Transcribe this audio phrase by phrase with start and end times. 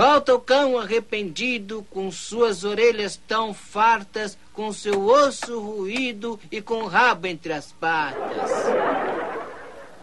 [0.00, 6.84] Volta o cão arrependido, com suas orelhas tão fartas, com seu osso ruído e com
[6.84, 8.50] o rabo entre as patas.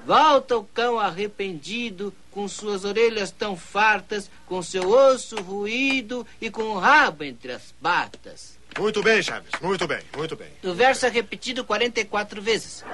[0.05, 6.61] Volta o cão arrependido, com suas orelhas tão fartas, com seu osso ruído e com
[6.61, 8.55] o rabo entre as patas.
[8.77, 9.50] Muito bem, Chaves.
[9.59, 10.50] Muito bem, muito bem.
[10.64, 12.86] O verso é repetido 44 vezes.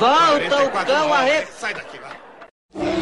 [0.00, 1.60] Volta o cão arrependido.
[1.60, 3.01] Sai daqui, vai.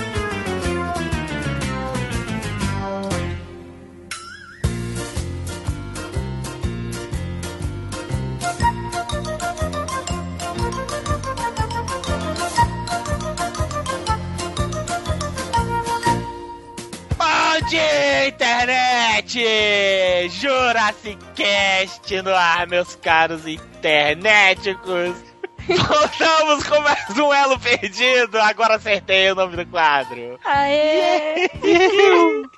[20.41, 25.13] Jurassic Cast no ar, meus caros internéticos!
[25.69, 28.39] Voltamos com mais um elo perdido!
[28.41, 30.39] Agora acertei o nome do quadro!
[30.43, 31.47] Aê!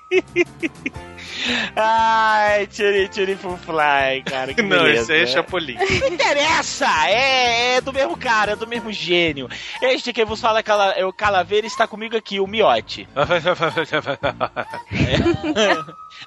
[1.76, 4.54] Ai, tchuri tchuri fly, cara.
[4.54, 5.02] Que Não, beleza.
[5.02, 5.76] esse aí é Chapolin.
[6.00, 6.88] Não interessa!
[7.10, 9.50] É, é do mesmo cara, é do mesmo gênio.
[9.82, 13.10] Este que vos fala é cala- é o Calaveira está comigo aqui, o Miote.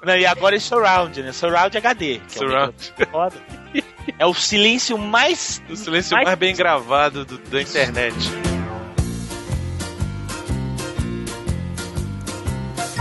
[0.03, 1.31] Não, e agora é Surround, né?
[1.31, 2.15] Surround HD.
[2.15, 2.93] é o Surround.
[3.11, 3.35] foda.
[4.19, 5.61] É o silêncio mais.
[5.69, 8.15] O silêncio mais bem gravado do- da internet.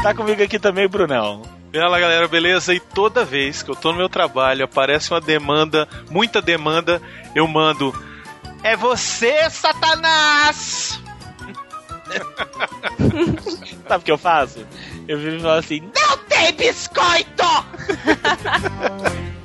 [0.03, 1.43] Tá comigo aqui também, Brunão.
[1.73, 2.73] Fala galera, beleza?
[2.73, 7.03] E toda vez que eu tô no meu trabalho, aparece uma demanda, muita demanda,
[7.35, 7.93] eu mando.
[8.63, 11.01] É você, Satanás!
[13.89, 14.67] Sabe o que eu faço?
[15.07, 17.45] Eu viro e falo assim: Não tem biscoito!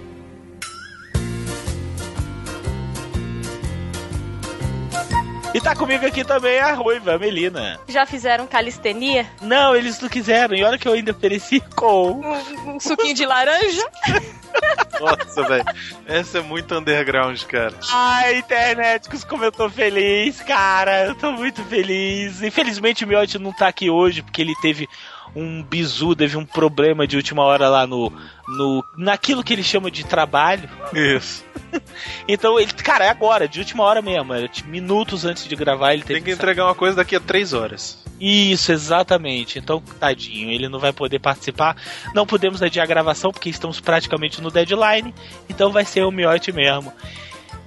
[5.53, 7.77] E tá comigo aqui também a Ruiva, a Melina.
[7.87, 9.29] Já fizeram calistenia?
[9.41, 10.55] Não, eles não quiseram.
[10.55, 12.21] E olha que eu ainda ofereci com.
[12.21, 13.85] Um, um suquinho de laranja?
[14.99, 15.65] Nossa, velho.
[16.05, 17.73] Essa é muito underground, cara.
[17.91, 21.05] Ai, internet, como eu tô feliz, cara.
[21.05, 22.41] Eu tô muito feliz.
[22.41, 24.87] Infelizmente o Miotti não tá aqui hoje, porque ele teve
[25.35, 28.11] um bizu, teve um problema de última hora lá no.
[28.47, 30.69] no naquilo que ele chama de trabalho.
[30.93, 31.43] Isso.
[32.27, 34.33] Então ele, cara, é agora, de última hora mesmo.
[34.67, 37.97] Minutos antes de gravar, ele teve Tem que entregar uma coisa daqui a três horas.
[38.19, 39.57] Isso, exatamente.
[39.57, 41.77] Então, tadinho, ele não vai poder participar.
[42.13, 45.13] Não podemos adiar a gravação porque estamos praticamente no deadline.
[45.49, 46.91] Então vai ser o Miote mesmo.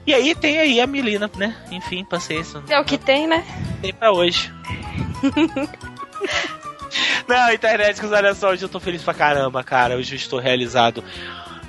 [0.06, 1.56] E aí tem aí a Melina, né?
[1.70, 2.62] Enfim, paciência.
[2.68, 3.44] É o que tem, né?
[3.80, 4.52] Tem pra hoje.
[7.28, 9.96] Não, internet, olha só, hoje eu tô feliz pra caramba, cara.
[9.96, 11.02] Hoje eu estou realizado.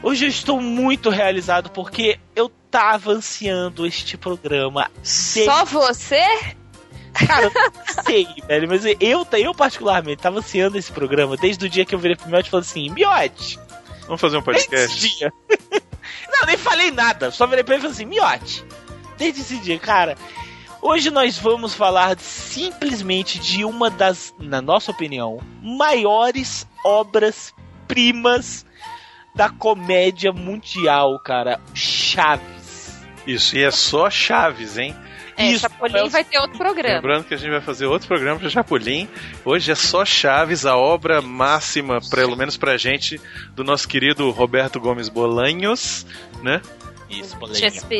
[0.03, 4.89] Hoje eu estou muito realizado porque eu tava ansiando este programa.
[4.97, 6.21] desde- Só você?
[7.13, 11.69] Cara, eu não sei, velho, mas eu, eu particularmente tava ansiando esse programa desde o
[11.69, 13.57] dia que eu virei pro Miote e falei assim: Miote,
[14.05, 14.97] Vamos fazer um desde podcast?
[15.07, 15.33] esse dia.
[16.29, 18.65] não, nem falei nada, só virei pra ele e falei assim: Miote,
[19.17, 20.17] desde esse dia, cara.
[20.87, 28.63] Hoje nós vamos falar simplesmente de uma das, na nossa opinião, maiores obras-primas
[29.33, 31.59] da comédia mundial, cara.
[31.73, 33.03] Chaves.
[33.25, 34.95] Isso, e é só Chaves, hein?
[35.35, 36.97] É, Isso, Chapolin é vai ter outro programa.
[36.97, 39.09] Lembrando que a gente vai fazer outro programa para Chapolin.
[39.43, 43.19] Hoje é só Chaves, a obra máxima, pelo menos pra gente,
[43.55, 46.05] do nosso querido Roberto Gomes Bolanhos,
[46.43, 46.61] né?
[47.09, 47.37] Isso.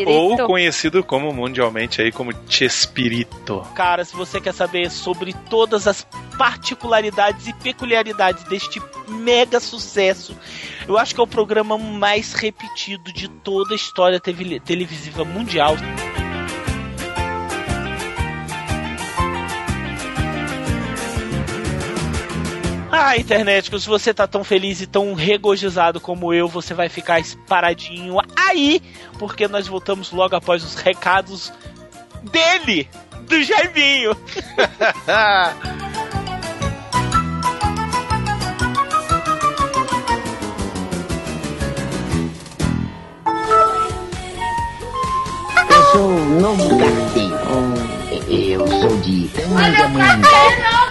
[0.08, 3.62] Ou conhecido como mundialmente aí como Chespirito.
[3.76, 6.06] Cara, se você quer saber sobre todas as
[6.38, 10.36] particularidades e peculiaridades deste mega sucesso,
[10.88, 15.76] eu acho que é o programa mais repetido de toda a história tele- televisiva mundial.
[22.98, 27.22] Ah, internet, se você tá tão feliz e tão regozijado como eu, você vai ficar
[27.46, 28.82] paradinho aí,
[29.20, 31.52] porque nós voltamos logo após os recados
[32.24, 32.88] dele,
[33.28, 34.16] do Jaiminho.
[45.92, 47.36] sou o novo carteiro.
[48.30, 50.85] Eu sou de Tangamanhã.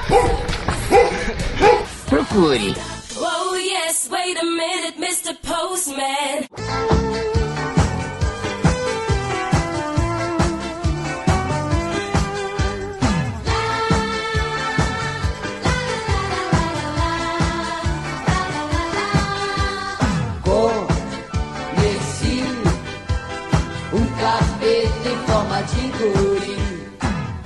[2.34, 2.74] Procure.
[3.16, 5.40] Oh yes, wait a minute, Mr.
[5.40, 6.48] Postman.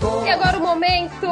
[0.00, 0.26] Um.
[0.26, 1.28] E agora o momento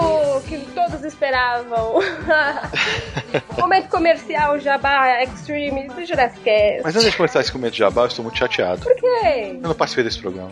[0.47, 1.95] que todos esperavam.
[3.59, 6.83] momento comercial Jabá Extreme do Jurassic Cast.
[6.85, 8.81] Mas antes de começar esse momento de jabá, eu estou muito chateado.
[8.83, 9.53] Por quê?
[9.55, 10.51] Eu não participei desse programa.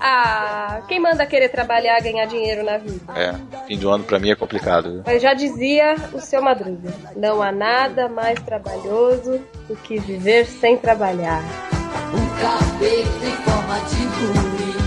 [0.00, 3.12] Ah, quem manda querer trabalhar ganhar dinheiro na vida?
[3.14, 3.34] É,
[3.66, 4.92] fim do ano pra mim é complicado.
[4.92, 5.02] viu?
[5.04, 10.76] Mas já dizia o seu Madruga: não há nada mais trabalhoso do que viver sem
[10.78, 11.42] trabalhar.
[12.14, 14.80] Um capeta em forma de guri.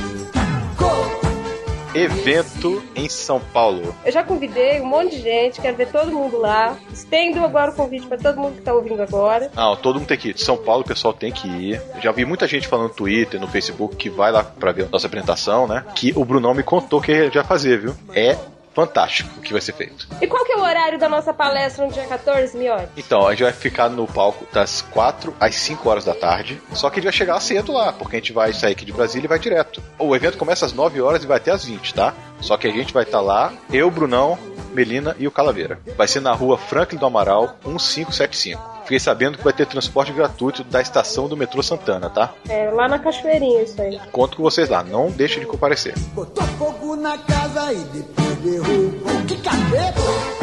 [1.96, 3.96] Evento em São Paulo.
[4.04, 6.78] Eu já convidei um monte de gente, quero ver todo mundo lá.
[6.92, 9.52] Estendo agora o convite para todo mundo que tá ouvindo agora.
[9.56, 10.34] Não, todo mundo tem que ir.
[10.34, 11.82] De São Paulo o pessoal tem que ir.
[12.02, 14.90] Já vi muita gente falando no Twitter, no Facebook, que vai lá pra ver a
[14.90, 15.86] nossa apresentação, né?
[15.96, 17.96] Que o Brunão me contou que ele já fazer, viu?
[18.14, 18.38] É
[18.74, 20.08] fantástico o que vai ser feito.
[20.22, 22.90] E qual que é o horário da nossa palestra no dia 14, Miotti?
[22.98, 26.62] Então, a gente vai ficar no palco das 4 às 5 horas da tarde.
[26.74, 28.94] Só que a gente vai chegar cedo lá, porque a gente vai sair aqui de
[28.94, 29.82] Brasília e vai direto.
[29.98, 32.14] O evento começa às 9 horas e vai até às 20, tá?
[32.42, 34.38] Só que a gente vai estar lá, eu, Brunão,
[34.74, 35.80] Melina e o Calaveira.
[35.96, 38.74] Vai ser na rua Franklin do Amaral, 1575.
[38.84, 42.34] Fiquei sabendo que vai ter transporte gratuito da estação do metrô Santana, tá?
[42.50, 44.00] É lá na Cachoeirinha isso aí.
[44.12, 45.94] Conto com vocês lá, não deixem de comparecer.
[46.14, 49.26] Botou fogo na casa e depois derrubou.
[49.26, 50.43] Que capeta!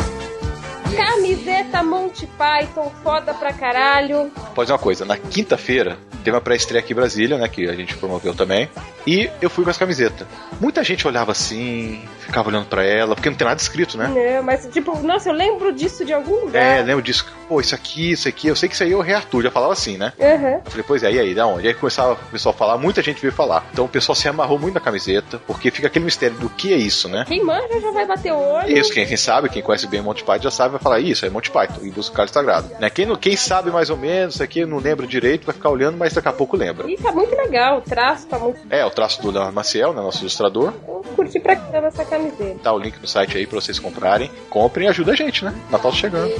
[0.97, 4.31] Camiseta Monty Python, foda pra caralho.
[4.55, 7.49] Pode dizer uma coisa, na quinta-feira teve uma pré-estreia aqui em Brasília, né?
[7.49, 8.69] Que a gente promoveu também.
[9.07, 10.27] E eu fui com as camisetas.
[10.61, 14.09] Muita gente olhava assim, ficava olhando pra ela, porque não tem nada escrito, né?
[14.09, 16.63] Não, mas tipo, nossa, eu lembro disso de algum lugar.
[16.63, 17.27] É, lembro disso.
[17.49, 18.49] Pô, isso aqui, isso aqui.
[18.49, 20.13] Eu sei que isso aí é o Rei Arthur, já falava assim, né?
[20.19, 20.61] Uhum.
[20.65, 21.67] Eu falei, pois é, e aí, da onde?
[21.67, 23.67] Aí começava o pessoal a falar, muita gente veio falar.
[23.73, 26.77] Então o pessoal se amarrou muito na camiseta, porque fica aquele mistério do que é
[26.77, 27.25] isso, né?
[27.27, 28.79] Quem manja já vai bater o olho.
[28.79, 31.31] Isso, quem, quem sabe, quem conhece bem Monty Python já sabe, vai falar, isso, é
[31.31, 32.69] Monty Python, e busca o cálice sagrado.
[32.81, 32.89] Né?
[32.91, 35.97] Quem, não- quem sabe mais ou menos, isso aqui não lembra direito, vai ficar olhando,
[35.97, 36.91] mas daqui a pouco lembra.
[36.91, 38.59] E tá muito legal, o traço tá muito.
[38.71, 40.73] É, o traço do Leonardo Maciel, né, nosso ilustrador.
[40.89, 42.59] Eu curti pra caramba essa camiseta.
[42.63, 44.31] Tá o link no site aí pra vocês comprarem.
[44.49, 45.55] Comprem e ajuda a gente, né?
[45.71, 46.31] Natal tá chegando.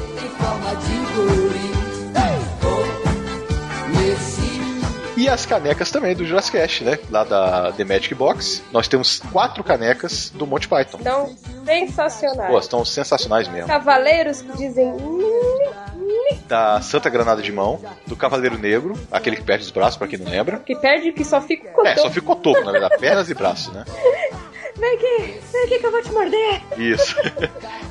[5.21, 6.99] E as canecas também do Jurassic Cast, né?
[7.11, 8.63] Lá da The Magic Box.
[8.73, 10.97] Nós temos quatro canecas do Monty Python.
[10.99, 11.37] Então,
[11.67, 12.47] sensacional.
[12.47, 13.69] Pô, estão sensacionais mesmo.
[13.69, 14.95] Cavaleiros que dizem.
[16.49, 20.19] Da Santa Granada de Mão, do Cavaleiro Negro, aquele que perde os braços, pra quem
[20.19, 20.57] não lembra.
[20.61, 23.75] Que perde que só fica com É, só ficou topo, na verdade, pernas e braços,
[23.75, 23.85] né?
[24.81, 26.63] Vem aqui, vem aqui que eu vou te morder.
[26.79, 27.15] Isso.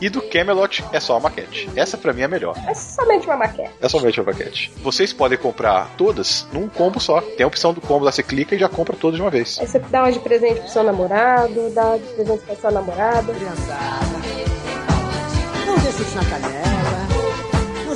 [0.01, 1.69] e do Camelot é só a maquete.
[1.75, 2.55] Essa pra mim é a melhor.
[2.67, 3.69] É somente uma maquete.
[3.79, 4.73] É somente a maquete.
[4.77, 7.21] Vocês podem comprar todas num combo só.
[7.21, 9.59] Tem a opção do combo lá, você clica e já compra todas de uma vez.
[9.59, 12.71] Aí você dá uma de presente pro seu namorado, dá uma de presente pra sua
[12.71, 13.33] namorada.
[15.67, 16.78] Não deixa isso na canela.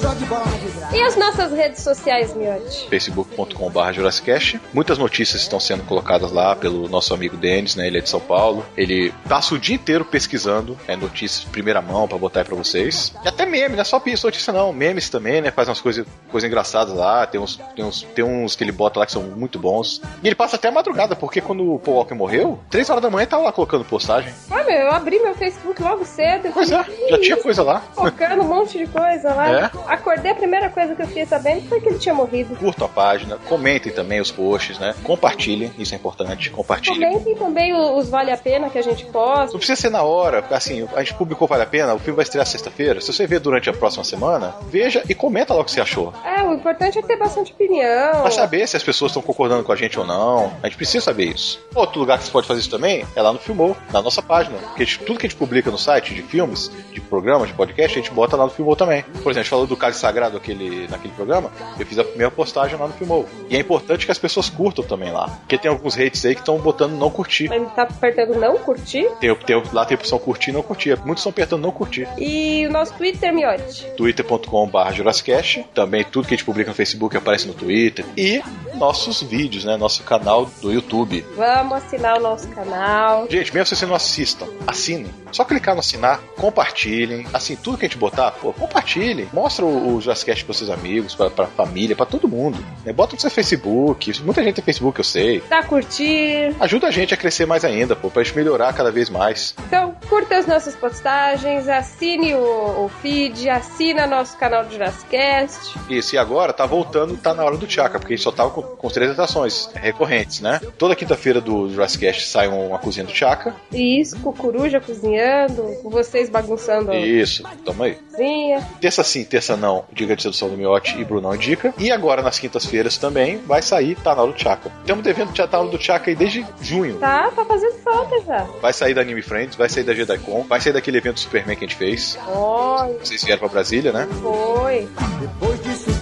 [0.03, 0.43] Jogue bola.
[0.91, 2.89] E as nossas redes sociais, Miotti?
[2.89, 4.59] facebook.com.br Jurassicast.
[4.73, 7.87] Muitas notícias estão sendo colocadas lá pelo nosso amigo Denis, né?
[7.87, 8.65] Ele é de São Paulo.
[8.75, 12.55] Ele passa o dia inteiro pesquisando é, notícias de primeira mão pra botar aí pra
[12.55, 13.13] vocês.
[13.23, 14.73] E até meme, não é só notícia não.
[14.73, 15.51] Memes também, né?
[15.51, 17.25] Faz umas coisas coisas engraçadas lá.
[17.25, 20.01] Tem uns, tem, uns, tem uns que ele bota lá que são muito bons.
[20.21, 23.09] E ele passa até a madrugada, porque quando o Paul Walker morreu, 3 horas da
[23.09, 24.33] manhã ele tava lá colocando postagem.
[24.51, 26.49] Ah, meu, eu abri meu Facebook logo cedo.
[26.53, 27.81] Pois é, já tinha coisa lá.
[27.93, 29.49] Focando um monte de coisa lá.
[29.49, 29.92] É?
[29.93, 32.55] Acordei, a primeira coisa que eu fiquei sabendo foi que ele tinha morrido.
[32.55, 34.95] Curtam a página, comentem também os posts, né?
[35.03, 36.49] Compartilhem, isso é importante.
[36.49, 37.11] Compartilhem.
[37.11, 39.51] Comentem também os Vale a Pena que a gente posta.
[39.53, 42.23] Não precisa ser na hora, assim, a gente publicou Vale a Pena, o filme vai
[42.23, 42.99] estrear sexta-feira.
[43.01, 46.13] Se você ver durante a próxima semana, veja e comenta lá o que você achou.
[46.25, 48.21] É, o importante é ter bastante opinião.
[48.21, 50.53] Pra saber se as pessoas estão concordando com a gente ou não.
[50.63, 51.61] A gente precisa saber isso.
[51.75, 54.57] Outro lugar que você pode fazer isso também é lá no Filmou, na nossa página.
[54.57, 57.97] Porque gente- tudo que a gente publica no site de filmes, de programas, de podcast,
[57.97, 59.03] a gente bota lá no Filmou também.
[59.03, 62.31] Por exemplo, a gente falou do Cálice Sagrado aquele, naquele programa, eu fiz a primeira
[62.31, 63.27] postagem lá no Filmou.
[63.49, 65.27] E é importante que as pessoas curtam também lá.
[65.27, 67.51] Porque tem alguns hates aí que estão botando não curtir.
[67.51, 69.09] Ele tá apertando não curtir.
[69.19, 70.97] Tem, tem- lá tem a opção curtir e não curtir.
[71.03, 72.07] Muitos estão apertando não curtir.
[72.17, 73.85] E o nosso Twitter, Miotti.
[73.97, 75.65] twitter.com.br Jurassicast.
[75.73, 78.05] Também tudo que a gente publica no Facebook aparece no Twitter.
[78.15, 78.41] E
[78.83, 79.77] nossos vídeos, né?
[79.77, 81.25] Nosso canal do YouTube.
[81.37, 83.25] Vamos assinar o nosso canal.
[83.29, 85.09] Gente, mesmo se vocês não assistam, assinem.
[85.31, 87.25] Só clicar no assinar, compartilhem.
[87.33, 89.27] Assim, tudo que a gente botar, pô, compartilhem.
[89.31, 92.63] Mostra o, o Jurassic pros seus amigos, pra, pra família, pra todo mundo.
[92.85, 94.21] É, bota no seu Facebook.
[94.21, 95.41] Muita gente tem Facebook, eu sei.
[95.49, 96.53] Dá curtir.
[96.59, 99.55] Ajuda a gente a crescer mais ainda, pô, pra gente melhorar cada vez mais.
[99.65, 105.73] Então, curta as nossas postagens, assine o, o feed, assina nosso canal do Jurassicast.
[105.89, 108.49] Isso, e agora tá voltando, tá na hora do Chaka, porque a gente só tava
[108.49, 110.59] com, com as três atrações recorrentes, né?
[110.77, 113.55] Toda quinta-feira do Jurassic Cast sai uma cozinha do Chaka.
[113.71, 117.95] Isso, com coruja cozinhando, com vocês bagunçando Isso, tamo aí.
[117.95, 118.67] cozinha.
[118.81, 121.73] Terça sim, terça não, Dica de Sedução do Miote e Brunão Dica.
[121.77, 124.71] E agora nas quintas-feiras também vai sair na hora do Chaka.
[124.81, 126.95] Estamos devendo na hora do Chaka aí desde junho.
[126.97, 128.43] Tá, tá fazendo falta já.
[128.61, 131.65] Vai sair da Anime Friends, vai sair da JediCon, vai sair daquele evento Superman que
[131.65, 132.17] a gente fez.
[132.27, 134.07] Oi, Vocês vieram pra Brasília, né?
[134.21, 134.87] foi.
[135.19, 135.92] Depois disso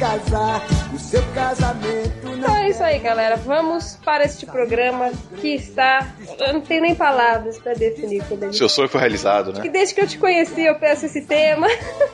[0.00, 0.66] casar.
[0.94, 3.36] O seu casamento não Então é isso aí, galera.
[3.36, 6.08] Vamos para este programa que está.
[6.38, 8.52] Eu não tenho nem palavras pra definir quando ele.
[8.54, 9.68] Seu sonho foi realizado, Que né?
[9.68, 11.68] desde que eu te conheci eu peço esse tema.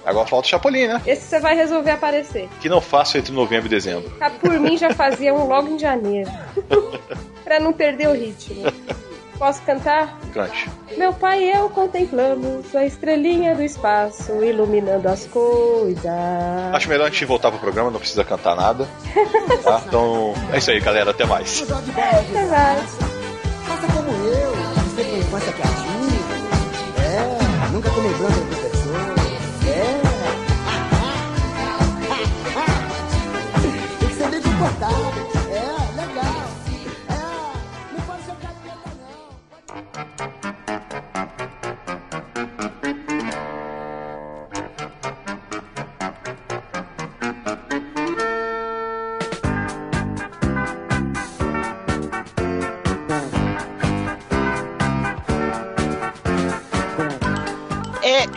[0.05, 1.01] Agora falta o Chapolin, né?
[1.07, 2.49] Esse você vai resolver aparecer.
[2.61, 4.13] Que não faço entre novembro e dezembro.
[4.21, 6.31] Ah, Por mim já fazia um logo em janeiro.
[7.45, 8.65] pra não perder o ritmo.
[9.39, 10.19] Posso cantar?
[10.33, 10.71] Cante.
[10.97, 16.07] Meu pai e eu contemplamos a estrelinha do espaço iluminando as coisas.
[16.73, 18.89] Acho melhor a gente voltar pro programa, não precisa cantar nada.
[19.63, 19.83] Tá?
[19.87, 21.11] Então, é isso aí, galera.
[21.11, 21.63] Até mais.
[21.63, 22.91] Até mais.
[23.67, 24.51] Faça como eu,
[24.85, 25.87] você tem infância criativa.
[26.99, 28.56] É, nunca tomei bronca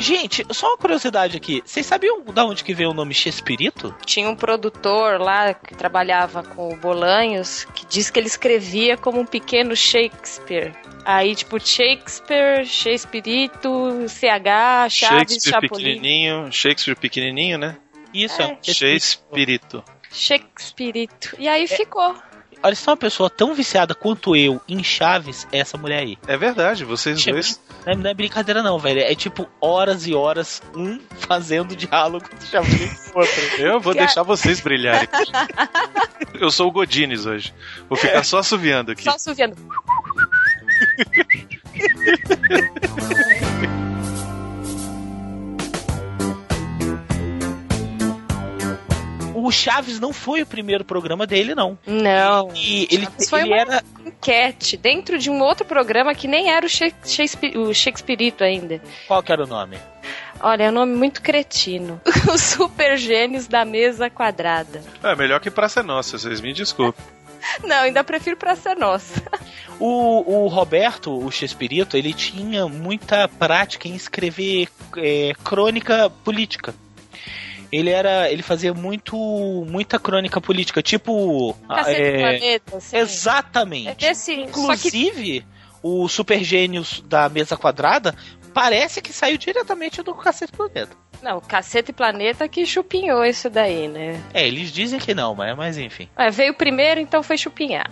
[0.10, 1.62] gente, só uma curiosidade aqui.
[1.66, 3.96] Vocês sabiam da onde que veio o nome Chespirito?
[4.06, 9.20] Tinha um produtor lá que trabalhava com o Bolanhos que disse que ele escrevia como
[9.20, 10.74] um pequeno Shakespeare.
[11.06, 13.70] Aí, tipo, Shakespeare, Shakespearito,
[14.08, 15.70] CH, Chaves, Shakespeare Chapolin.
[15.86, 17.78] pequenininho, Shakespeare pequenininho, né?
[18.14, 18.48] Isso, é, É.
[18.54, 19.84] um Shakespearito.
[20.12, 21.36] Shakespearito.
[21.38, 22.16] E aí ficou.
[22.62, 26.18] Olha, se uma pessoa tão viciada quanto eu em Chaves, é essa mulher aí.
[26.28, 27.60] É verdade, vocês Tipo, dois.
[27.86, 29.00] Não é, não é brincadeira não, velho.
[29.00, 33.42] É tipo horas e horas um fazendo diálogo do Chapolin com o outro.
[33.58, 35.08] Eu vou Cara- deixar vocês brilharem.
[36.40, 37.54] Eu sou o Godines hoje.
[37.88, 39.04] Vou ficar só assoviando aqui.
[39.04, 39.56] Só suviando.
[49.46, 51.78] O Chaves não foi o primeiro programa dele, não.
[51.86, 52.52] Não.
[52.56, 53.84] E ele, Chaves foi ele uma era.
[54.06, 58.82] enquete dentro de um outro programa que nem era o Shakespeare, o Shakespearito ainda.
[59.08, 59.78] Qual que era o nome?
[60.42, 62.00] Olha, é um nome muito cretino.
[62.34, 64.82] Os super gênios da mesa quadrada.
[65.04, 67.04] É melhor que Praça Nossa, vocês me desculpem.
[67.64, 69.22] Não, ainda prefiro pra ser nossa.
[69.82, 74.68] O, o Roberto, o Chespirito, ele tinha muita prática em escrever
[74.98, 76.76] é, crônica política.
[77.72, 79.16] Ele era, ele fazia muito,
[79.68, 82.98] muita crônica política, tipo, Cacete é, Planeta, assim.
[82.98, 83.90] exatamente.
[83.90, 85.46] É desse, que Inclusive,
[85.84, 88.16] o Super Gênios da Mesa Quadrada
[88.54, 90.96] parece que saiu diretamente do Cacete Planeta.
[91.22, 94.22] Não, Cacete Planeta que chupinhou isso daí, né?
[94.34, 96.10] É, eles dizem que não, mas, mas enfim.
[96.18, 97.92] É, veio primeiro, então foi chupinhado.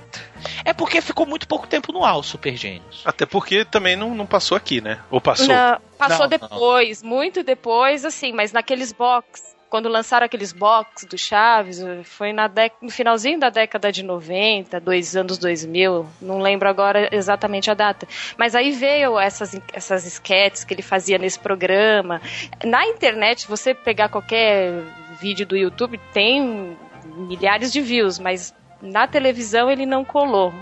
[0.64, 3.02] É porque ficou muito pouco tempo no ar, o Super Gênios.
[3.04, 5.00] Até porque também não, não passou aqui, né?
[5.12, 5.48] Ou passou?
[5.48, 9.57] Não, passou Não, depois, muito depois, assim, mas naqueles box.
[9.70, 12.50] Quando lançaram aqueles box do Chaves, foi na
[12.82, 18.08] no finalzinho da década de 90, dois anos 2000, não lembro agora exatamente a data.
[18.38, 22.22] Mas aí veio essas, essas esquetes que ele fazia nesse programa.
[22.64, 24.72] Na internet, você pegar qualquer
[25.20, 30.54] vídeo do YouTube, tem milhares de views, mas na televisão ele não colou.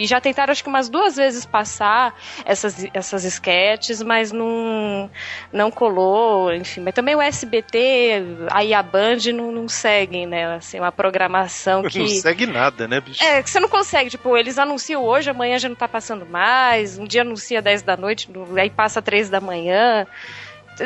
[0.00, 2.14] E já tentaram, acho que umas duas vezes passar
[2.46, 5.10] essas, essas sketches, mas não,
[5.52, 6.80] não colou, enfim.
[6.80, 10.54] Mas também o SBT, aí a Band não, não seguem, né?
[10.54, 11.98] Assim, uma programação que.
[11.98, 13.22] Não segue nada, né, bicho?
[13.22, 16.98] É, que você não consegue, tipo, eles anunciam hoje, amanhã já não tá passando mais,
[16.98, 20.06] um dia anuncia 10 da noite, no- aí passa 3 da manhã.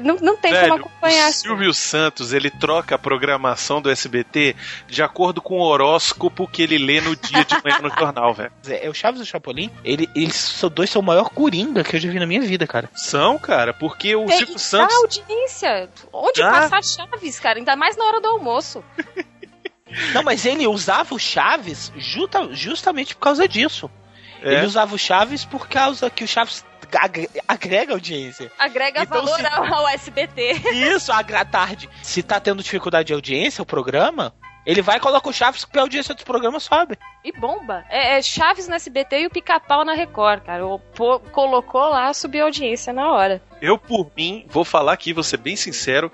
[0.02, 1.30] Não, não tem Velho, como acompanhar.
[1.30, 4.56] o Silvio Santos, ele troca a programação do SBT
[4.88, 8.52] de acordo com o horóscopo que ele lê no dia de manhã no jornal, velho.
[8.68, 11.96] É, o Chaves e o Chapolin, ele, eles são dois são o maior coringa que
[11.96, 12.90] eu já vi na minha vida, cara.
[12.94, 14.94] São, cara, porque o É, Silvio Santos.
[14.96, 15.88] audiência.
[16.12, 16.50] Onde Dá.
[16.68, 17.58] passar Chaves, cara?
[17.58, 18.82] Ainda mais na hora do almoço.
[20.12, 23.88] Não, mas ele usava o Chaves justa- justamente por causa disso.
[24.44, 24.54] É.
[24.54, 26.64] Ele usava o Chaves por causa que o Chaves
[27.00, 28.52] agre- agrega audiência.
[28.58, 30.52] Agrega Então, valor se- ao, SBT.
[30.94, 31.88] Isso, a tarde.
[32.02, 34.32] Se tá tendo dificuldade de audiência, o programa,
[34.66, 36.96] ele vai e coloca o Chaves que a audiência dos programas sobe.
[37.24, 37.84] E bomba.
[37.88, 40.66] É, é Chaves no SBT e o pica-pau na Record, cara.
[40.66, 43.42] O, pô- colocou lá, subiu a audiência na hora.
[43.60, 46.12] Eu, por mim, vou falar aqui, vou ser bem sincero.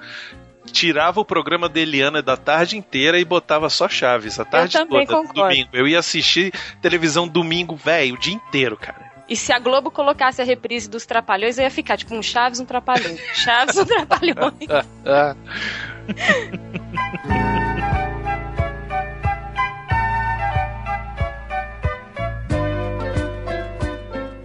[0.71, 5.07] Tirava o programa da Eliana da tarde inteira e botava só Chaves, a tarde também
[5.07, 5.41] toda, concordo.
[5.41, 5.71] domingo.
[5.73, 9.11] Eu ia assistir televisão domingo, velho, o dia inteiro, cara.
[9.29, 12.59] E se a Globo colocasse a reprise dos Trapalhões, eu ia ficar tipo um Chaves,
[12.59, 13.17] um Trapalhão.
[13.33, 14.55] Chaves, um Trapalhões.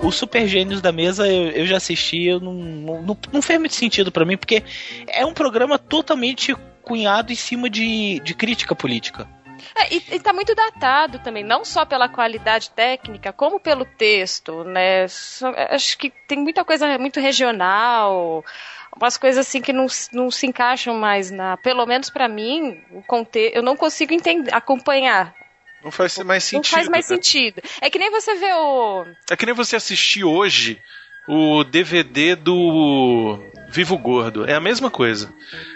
[0.05, 3.73] Os Super Gênios da Mesa eu, eu já assisti, eu não, não, não, fez muito
[3.75, 4.63] sentido pra mim, porque
[5.07, 9.27] é um programa totalmente cunhado em cima de, de crítica política.
[9.75, 14.63] É, e, e tá muito datado também, não só pela qualidade técnica, como pelo texto,
[14.63, 15.07] né?
[15.07, 18.45] Só- Acho que tem muita coisa muito regional,
[18.95, 21.57] umas coisas assim que não, não se encaixam mais na.
[21.57, 25.33] Pelo menos pra mim, o conte eu não consigo entender, acompanhar.
[25.85, 26.71] Não faz mais sentido.
[26.71, 27.15] não faz mais né?
[27.15, 27.61] sentido.
[27.79, 29.05] É que nem você vê o.
[29.29, 30.81] É que nem você assistir hoje
[31.27, 33.39] o DVD do
[33.75, 34.45] Vivo Gordo.
[34.49, 35.33] É a mesma coisa.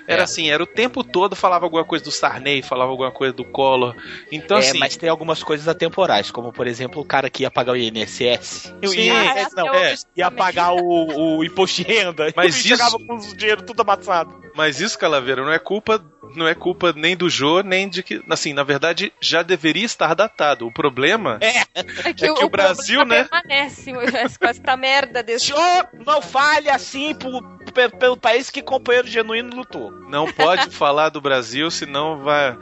[0.07, 0.23] Era É.
[0.23, 3.93] assim, era o tempo todo falava alguma coisa do Sarney, falava alguma coisa do Collor.
[4.31, 4.79] Então, é, assim.
[4.79, 8.73] mas tem algumas coisas atemporais, como por exemplo o cara que ia pagar o INSS.
[8.85, 12.31] Sim, ia, é, não, até é, ia pagar o, o imposto de renda.
[12.37, 14.39] Mas e chegava isso- com o dinheiro tudo amassado.
[14.55, 16.03] Mas isso, Calaveira, não é culpa,
[16.35, 20.13] não é culpa nem do Jô, nem de que, assim, na verdade, já deveria estar
[20.13, 20.65] datado.
[20.65, 23.27] O problema é, É que, É que o Brasil, problema né?
[23.29, 23.93] Permanece
[24.39, 25.45] com essa merda desse.
[25.47, 27.39] Senhor, não fale assim pro,
[27.87, 29.91] pelo país que companheiro genuíno lutou.
[30.09, 32.57] não pode falar do Brasil, senão vai,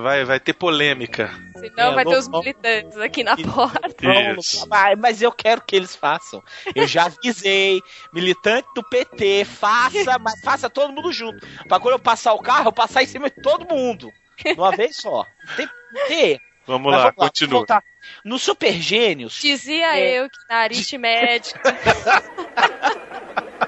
[0.00, 1.30] vai, vai ter polêmica.
[1.58, 4.06] Senão É, vai ter os militantes aqui na porta.
[4.38, 4.66] Isso.
[4.98, 6.42] Mas eu quero que eles façam.
[6.74, 7.80] Eu já avisei,
[8.12, 11.46] militante do PT, faça, mas faça todo mundo junto.
[11.68, 14.10] Pra quando eu passar o carro, eu passar em cima de todo mundo.
[14.44, 15.24] De uma vez só.
[15.56, 15.68] Tem
[16.08, 16.40] ter.
[16.66, 17.58] Vamos Mas lá, vamos continua.
[17.58, 17.82] voltar.
[18.24, 19.38] No Super Gênios.
[19.40, 20.20] Dizia É.
[20.20, 21.60] eu que na aritmética.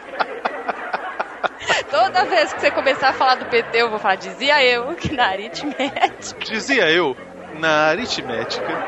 [1.91, 5.13] Toda vez que você começar a falar do PT, eu vou falar, dizia eu que
[5.13, 6.45] na aritmética.
[6.45, 7.17] Dizia eu,
[7.59, 8.85] na aritmética.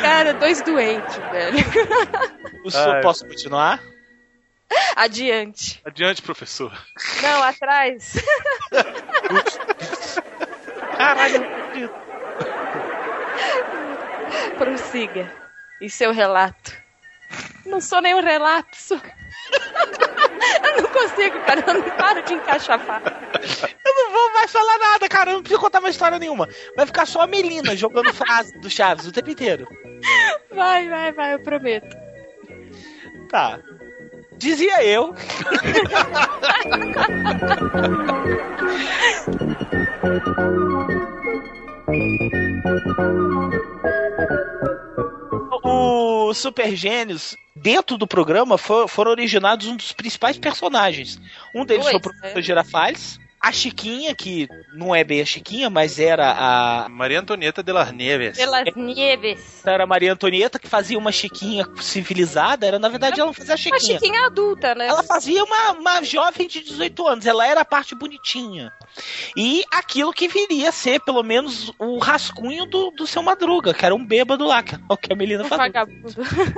[0.00, 1.58] Cara, dois doentes, velho.
[2.64, 3.02] O senhor Ai.
[3.02, 3.80] posso continuar?
[4.96, 5.80] Adiante.
[5.84, 6.72] Adiante, professor.
[7.22, 8.14] Não, atrás.
[10.96, 11.46] Caralho.
[14.58, 15.30] Prossiga.
[15.80, 16.72] E seu relato.
[17.64, 19.00] Não sou nenhum relapso.
[20.62, 21.64] Eu não consigo, cara.
[21.66, 23.02] Eu não paro de encaixafar.
[23.84, 25.30] Eu não vou mais falar nada, cara.
[25.30, 26.48] Eu não preciso contar mais história nenhuma.
[26.76, 29.66] Vai ficar só a Melina jogando frase do Chaves o tempo inteiro.
[30.52, 31.96] Vai, vai, vai, eu prometo.
[33.28, 33.60] Tá.
[34.38, 35.14] Dizia eu.
[45.62, 51.20] O Super Gênios, dentro do programa, for- foram originados um dos principais personagens.
[51.54, 52.42] Um deles Dois, foi o professor né?
[52.42, 53.18] Girafales.
[53.40, 56.88] A Chiquinha, que não é bem a Chiquinha, mas era a.
[56.88, 58.36] Maria Antonieta de las Nieves.
[58.36, 59.64] Pelas nieves.
[59.64, 62.66] Era a Maria Antonieta, que fazia uma Chiquinha civilizada.
[62.66, 63.98] Era, na verdade, ela não fazia a Uma Chiquinha.
[64.00, 64.88] chiquinha adulta, né?
[64.88, 68.72] Ela fazia uma, uma jovem de 18 anos, ela era a parte bonitinha.
[69.36, 73.84] E aquilo que viria a ser, pelo menos, o rascunho do, do seu Madruga, que
[73.84, 75.66] era um bêbado lá, que é o que a Melina Um fazia.
[75.66, 76.14] vagabundo.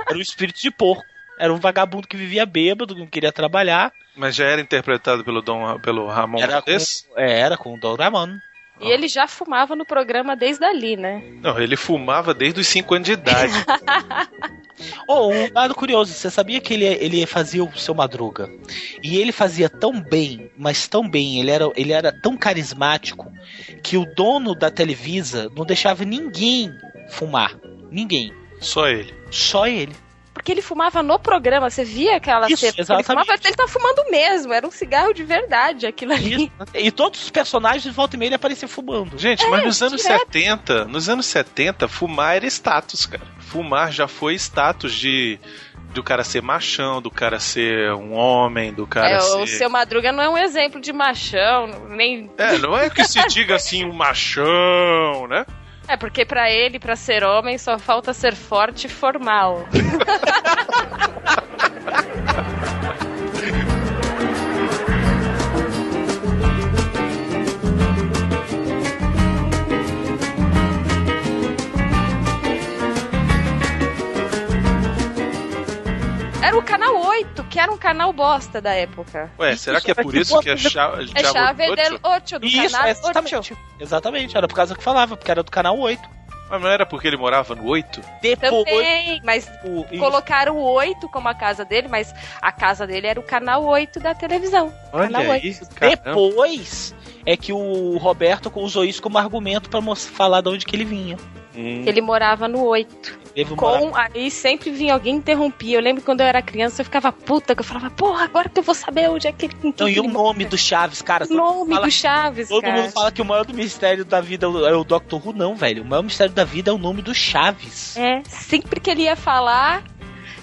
[0.07, 1.03] Era um espírito de porco.
[1.37, 3.91] Era um vagabundo que vivia bêbado, não queria trabalhar.
[4.19, 6.71] Mas já era interpretado pelo, Dom, pelo Ramon Era com,
[7.15, 8.37] é, era com o Dom Ramon.
[8.81, 11.21] E ele já fumava no programa desde ali, né?
[11.41, 13.53] Não, ele fumava desde os 5 anos de idade.
[15.05, 18.49] Oh, um dado curioso, você sabia que ele, ele fazia o seu Madruga?
[19.03, 23.29] E ele fazia tão bem, mas tão bem, ele era, ele era tão carismático,
[23.83, 26.71] que o dono da Televisa não deixava ninguém
[27.09, 27.57] fumar.
[27.91, 28.31] Ninguém.
[28.61, 29.13] Só ele.
[29.29, 29.93] Só ele.
[30.39, 32.73] Porque ele fumava no programa, você via aquela Isso, cena.
[32.77, 36.49] Ele, fumava, ele tava fumando mesmo, era um cigarro de verdade aquilo ali.
[36.73, 39.17] E todos os personagens de volta e meia ele aparecia fumando.
[39.17, 40.19] Gente, mas nos anos direto.
[40.19, 43.27] 70, nos anos 70, fumar era status, cara.
[43.37, 45.37] Fumar já foi status de
[45.93, 49.69] do cara ser machão, do cara ser um homem, do cara É, ser o seu
[49.69, 52.31] Madruga não é um exemplo de machão, nem.
[52.37, 55.45] É, não é que se diga assim um machão, né?
[55.89, 59.67] É, porque pra ele, pra ser homem, só falta ser forte e formal.
[77.59, 79.31] era um canal bosta da época.
[79.39, 82.71] Ué, será que é por isso que é chave, É Chave del Ocho, do Isso,
[82.71, 83.35] canal exatamente.
[83.35, 83.57] 8.
[83.79, 86.01] Exatamente, era por causa que falava, porque era do canal 8.
[86.51, 88.01] Mas não era porque ele morava no 8?
[88.23, 88.65] Depois.
[88.65, 89.99] Também, mas o- isso.
[89.99, 93.99] colocaram o 8 como a casa dele, mas a casa dele era o canal 8
[93.99, 94.73] da televisão.
[94.91, 95.69] canal Olha 8.
[95.75, 95.97] caramba.
[96.05, 100.75] Depois é que o Roberto usou isso como argumento pra mos- falar de onde que
[100.75, 101.17] ele vinha.
[101.55, 101.83] Hum.
[101.85, 103.19] Ele morava no 8.
[103.33, 105.77] Teve um Com, aí sempre vinha alguém interrompia.
[105.77, 108.49] Eu lembro que quando eu era criança eu ficava puta, que eu falava, porra, agora
[108.49, 109.55] que eu vou saber onde é que ele.
[109.79, 111.25] Não, e o nome do Chaves, cara?
[111.29, 112.81] O nome fala- do Chaves, Todo cara.
[112.81, 115.15] mundo fala que o maior do mistério da vida é o- é o Dr.
[115.23, 115.83] Who, não, velho.
[115.83, 117.95] O maior mistério da vida é o nome do Chaves.
[117.97, 119.83] É, sempre que ele ia falar,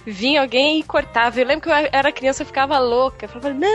[0.06, 1.38] vinha alguém e cortava.
[1.40, 3.24] Eu lembro que eu era criança eu ficava louca.
[3.26, 3.68] Eu falava, não,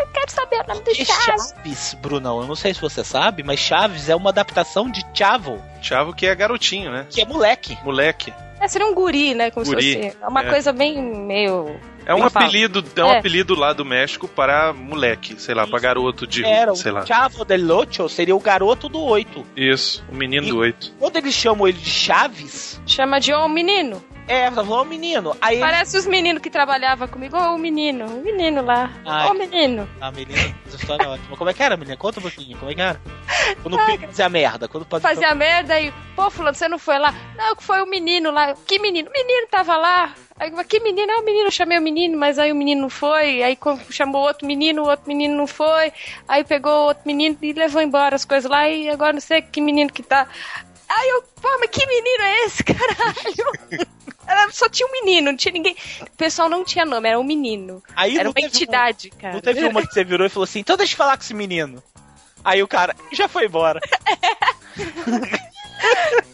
[0.00, 1.54] eu quero saber o nome do Chaves.
[1.54, 5.62] Chaves, Brunão, eu não sei se você sabe, mas Chaves é uma adaptação de Chavo,
[5.82, 7.06] Chavo que é garotinho, né?
[7.10, 7.76] que é moleque.
[7.84, 8.32] Moleque.
[8.60, 9.52] É, seria um guri, né?
[9.52, 10.16] Como Guri, se fosse.
[10.20, 10.50] É uma é.
[10.50, 11.78] coisa bem meio.
[12.04, 13.18] É um apelido, é um É.
[13.18, 17.06] apelido lá do México para moleque, sei lá, para garoto de, Era sei lá.
[17.06, 19.46] Chavo del Ocho, seria o garoto do 8.
[19.56, 20.92] Isso, o menino E- do 8.
[20.98, 24.02] Quando eles chamam ele de Chaves, Chama de ô menino.
[24.28, 25.34] É, falou, ô menino.
[25.40, 25.58] Aí.
[25.58, 27.36] Parece os meninos que trabalhavam comigo.
[27.36, 28.92] Ô menino, o menino lá.
[29.06, 29.30] Ai.
[29.30, 29.88] Ô menino.
[30.00, 31.36] Ah, menina, essa história é ótima.
[31.36, 31.96] Como é que era, menina?
[31.96, 33.00] Conta um pouquinho, como é que era?
[33.62, 36.98] Quando o Pedro fazia merda, quando pode Fazia merda e, pô, fulano, você não foi
[36.98, 37.14] lá?
[37.36, 38.54] Não, que foi o menino lá.
[38.66, 39.08] Que menino?
[39.08, 40.14] O menino tava lá.
[40.38, 41.10] Aí, que menino?
[41.10, 43.42] É o menino, eu chamei o menino, mas aí o menino não foi.
[43.42, 43.58] Aí
[43.90, 45.92] chamou outro menino, o outro menino não foi.
[46.28, 48.68] Aí pegou outro menino e levou embora as coisas lá.
[48.68, 50.28] E agora não sei que menino que tá.
[50.88, 53.86] Aí eu, pô, mas que menino é esse, caralho?
[54.28, 55.74] Era, só tinha um menino, não tinha ninguém.
[56.02, 57.82] O pessoal não tinha nome, era um menino.
[57.96, 59.34] Aí era uma entidade, cara.
[59.34, 61.34] Não teve uma que você virou e falou assim, então deixa eu falar com esse
[61.34, 61.82] menino.
[62.44, 63.80] Aí o cara já foi embora.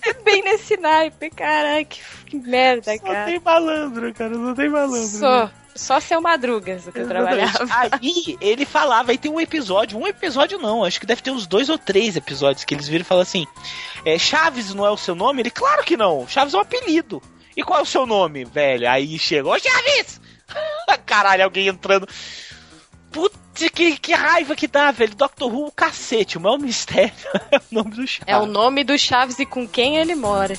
[0.07, 3.27] É bem nesse naipe, caralho, que, que merda, Só cara.
[3.27, 5.07] tem malandro, cara, não tem malandro.
[5.07, 7.67] Só, só seu Madrugas que eu trabalhava.
[7.71, 11.47] Aí ele falava, aí tem um episódio, um episódio não, acho que deve ter uns
[11.47, 13.47] dois ou três episódios que eles viram e falam assim:
[14.05, 15.43] é, Chaves não é o seu nome?
[15.43, 17.23] Ele, claro que não, Chaves é um apelido.
[17.57, 18.89] E qual é o seu nome, velho?
[18.91, 20.21] Aí chegou, Chaves!
[21.07, 22.09] Caralho, alguém entrando.
[23.13, 23.39] Putz,
[23.73, 25.15] que, que raiva que dá, velho.
[25.15, 27.15] Doctor Who, cacete, o maior mistério
[27.51, 28.25] é o nome do Chaves.
[28.27, 30.55] É o nome do Chaves e com quem ele mora.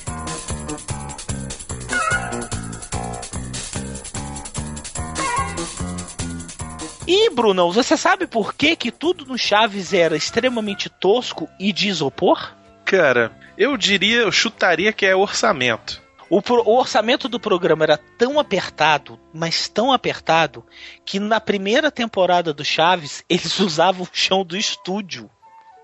[7.06, 11.88] E, Brunão, você sabe por que, que tudo no Chaves era extremamente tosco e de
[11.88, 12.52] isopor?
[12.84, 16.02] Cara, eu diria, eu chutaria que é orçamento.
[16.28, 20.64] O, pro- o orçamento do programa era tão apertado, mas tão apertado,
[21.04, 25.30] que na primeira temporada do Chaves, eles usavam o chão do estúdio.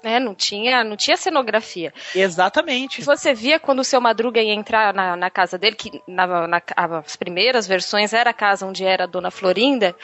[0.05, 1.94] É, não tinha, não tinha cenografia.
[2.12, 3.02] Exatamente.
[3.05, 6.62] Você via quando o seu Madruga ia entrar na, na casa dele, que na, na-
[6.76, 9.94] as primeiras versões era a casa onde era a Dona Florinda.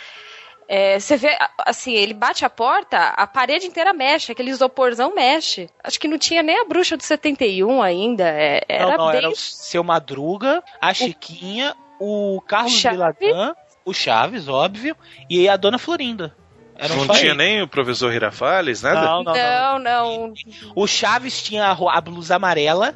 [0.69, 5.71] É, você vê, assim, ele bate a porta, a parede inteira mexe, aquele isoporzão mexe.
[5.83, 8.29] Acho que não tinha nem a bruxa do 71 ainda.
[8.29, 9.17] é, era não, não, bem.
[9.17, 12.99] era o seu Madruga, a Chiquinha, o Carlos Chaves.
[12.99, 14.95] Villagrán, o Chaves, óbvio,
[15.31, 16.37] e a Dona Florinda.
[16.77, 19.01] Eram não tinha nem o professor Girafales, nada?
[19.01, 19.79] Não, não, não.
[19.79, 20.35] Não, não.
[20.77, 22.95] O Chaves tinha a, a blusa amarela,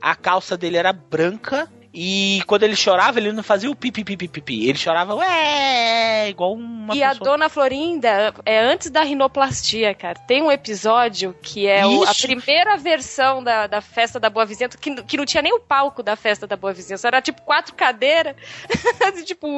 [0.00, 1.68] a calça dele era branca.
[1.92, 4.68] E quando ele chorava, ele não fazia o pipi, pipi, pipi.
[4.68, 7.30] Ele chorava, ué, igual uma e a pessoa.
[7.30, 10.18] Dona Florinda é antes da rinoplastia, cara.
[10.20, 14.78] Tem um episódio que é o- a primeira versão da, da festa da Boa Vizinhança,
[14.78, 17.08] que, que não tinha nem o palco da festa da Boa Vizinhança.
[17.08, 18.36] Era tipo quatro cadeiras,
[19.26, 19.48] tipo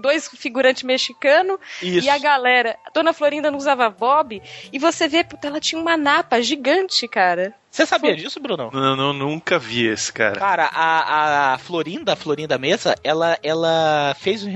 [0.00, 1.58] dois figurantes mexicanos
[2.02, 2.78] e a galera.
[2.86, 4.40] A Dona Florinda não usava bob
[4.72, 7.54] e você vê, puta, ela tinha uma napa gigante, cara.
[7.72, 8.70] Você sabia disso, Bruno?
[8.70, 10.38] Não, não, nunca vi esse cara.
[10.38, 14.50] Cara, a, a Florinda, a Florinda Mesa, ela, ela fez um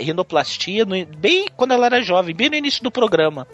[0.00, 3.46] rinoplastia no- bem quando ela era jovem, bem no início do programa.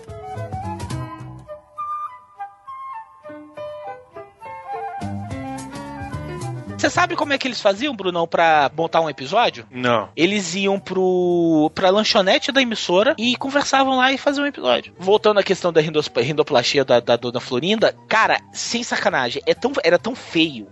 [6.80, 9.66] Você sabe como é que eles faziam, Brunão, pra montar um episódio?
[9.70, 10.08] Não.
[10.16, 14.94] Eles iam pro, pra lanchonete da emissora e conversavam lá e faziam um episódio.
[14.98, 19.98] Voltando à questão da rindoplastia da, da dona Florinda, cara, sem sacanagem, é tão, era
[19.98, 20.68] tão feio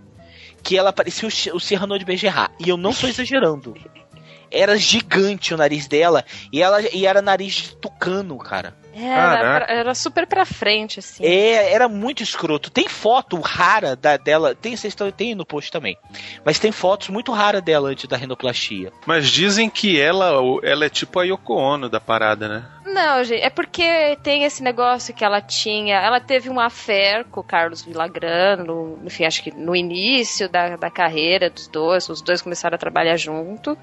[0.63, 2.51] que ela parecia o, o Serrano de Bergerrat.
[2.59, 3.75] E eu não tô exagerando.
[4.49, 8.75] Era gigante o nariz dela e, ela, e era nariz de tucano, cara.
[8.93, 9.73] É, Era, Caraca.
[9.73, 11.23] era super pra frente, assim.
[11.25, 12.69] É, era muito escroto.
[12.69, 15.97] Tem foto rara da, dela, tem, vocês estão- tem no post também.
[16.43, 18.91] Mas tem fotos muito raras dela antes da rinoplastia.
[19.05, 20.31] Mas dizem que ela,
[20.63, 22.65] ela é tipo a Yoko Ono da parada, né?
[22.93, 25.95] Não, gente, é porque tem esse negócio que ela tinha.
[25.97, 30.75] Ela teve uma affair com o Carlos Villagrán, no, enfim, acho que no início da,
[30.75, 33.77] da carreira dos dois, os dois começaram a trabalhar junto.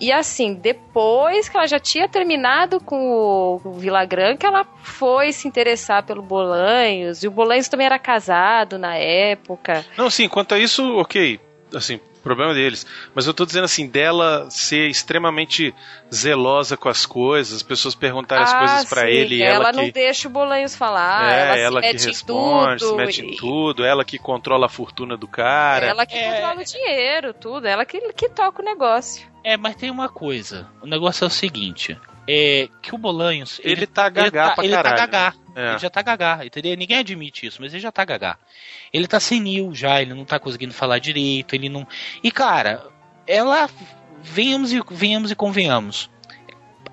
[0.00, 5.32] E assim, depois que ela já tinha terminado com o, o Villagrán, que ela foi
[5.32, 9.84] se interessar pelo Bolanhos, e o Bolanhos também era casado na época.
[9.96, 11.38] Não, sim, quanto a isso, ok.
[11.74, 12.86] Assim, problema deles.
[13.14, 15.74] Mas eu tô dizendo assim, dela ser extremamente
[16.12, 19.54] zelosa com as coisas, as pessoas perguntarem as Ah, coisas pra sim, ele e ela
[19.66, 19.92] ela, não que.
[19.92, 21.32] deixa o Bolanhos falar.
[21.32, 24.04] é, ela, ela, se que mete em responde, se tudo, mete em e- tudo, ela
[24.04, 25.86] que controla a fortuna do cara.
[25.86, 27.66] Ela que controla o dinheiro, tudo.
[27.66, 29.26] Ela que, que toca o negócio.
[29.44, 30.68] É, mas tem uma coisa.
[30.82, 31.96] O negócio é o seguinte.
[32.28, 33.60] É que o Bolanhos.
[33.62, 34.96] Ele tá gagá ele tá, pra ele caralho.
[34.96, 35.34] tá gagá.
[35.54, 35.70] É.
[35.70, 36.76] Ele já tá gagá, entendeu?
[36.76, 38.36] Ninguém admite isso, mas ele já tá gagá.
[38.92, 41.86] Ele tá senil já, ele não tá conseguindo falar direito, ele não.
[42.22, 42.86] E cara,
[43.26, 43.68] ela.
[44.22, 46.10] Venhamos e, venhamos e convenhamos.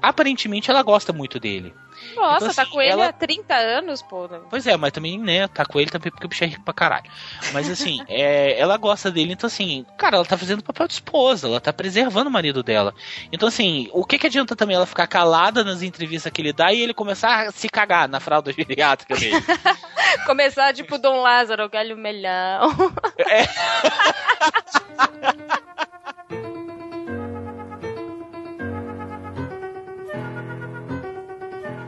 [0.01, 1.73] Aparentemente ela gosta muito dele.
[2.15, 4.27] Nossa, Então, tá assim, com ele ela- há 30 anos, pô.
[4.49, 6.73] Pois é, mas também, né, tá com ele também porque o bicho é rico pra
[6.73, 7.09] caralho.
[7.51, 10.93] Mas assim, é, ela gosta dele, então assim, cara, ela tá fazendo o papel de
[10.93, 12.93] esposa, ela tá preservando o marido dela.
[13.31, 16.71] Então assim, o que que adianta também ela ficar calada nas entrevistas que ele dá
[16.73, 19.35] e ele começar a se cagar na fralda geriátrica dele?
[20.27, 22.69] Começar tipo Dom Lázaro, o galho melhão.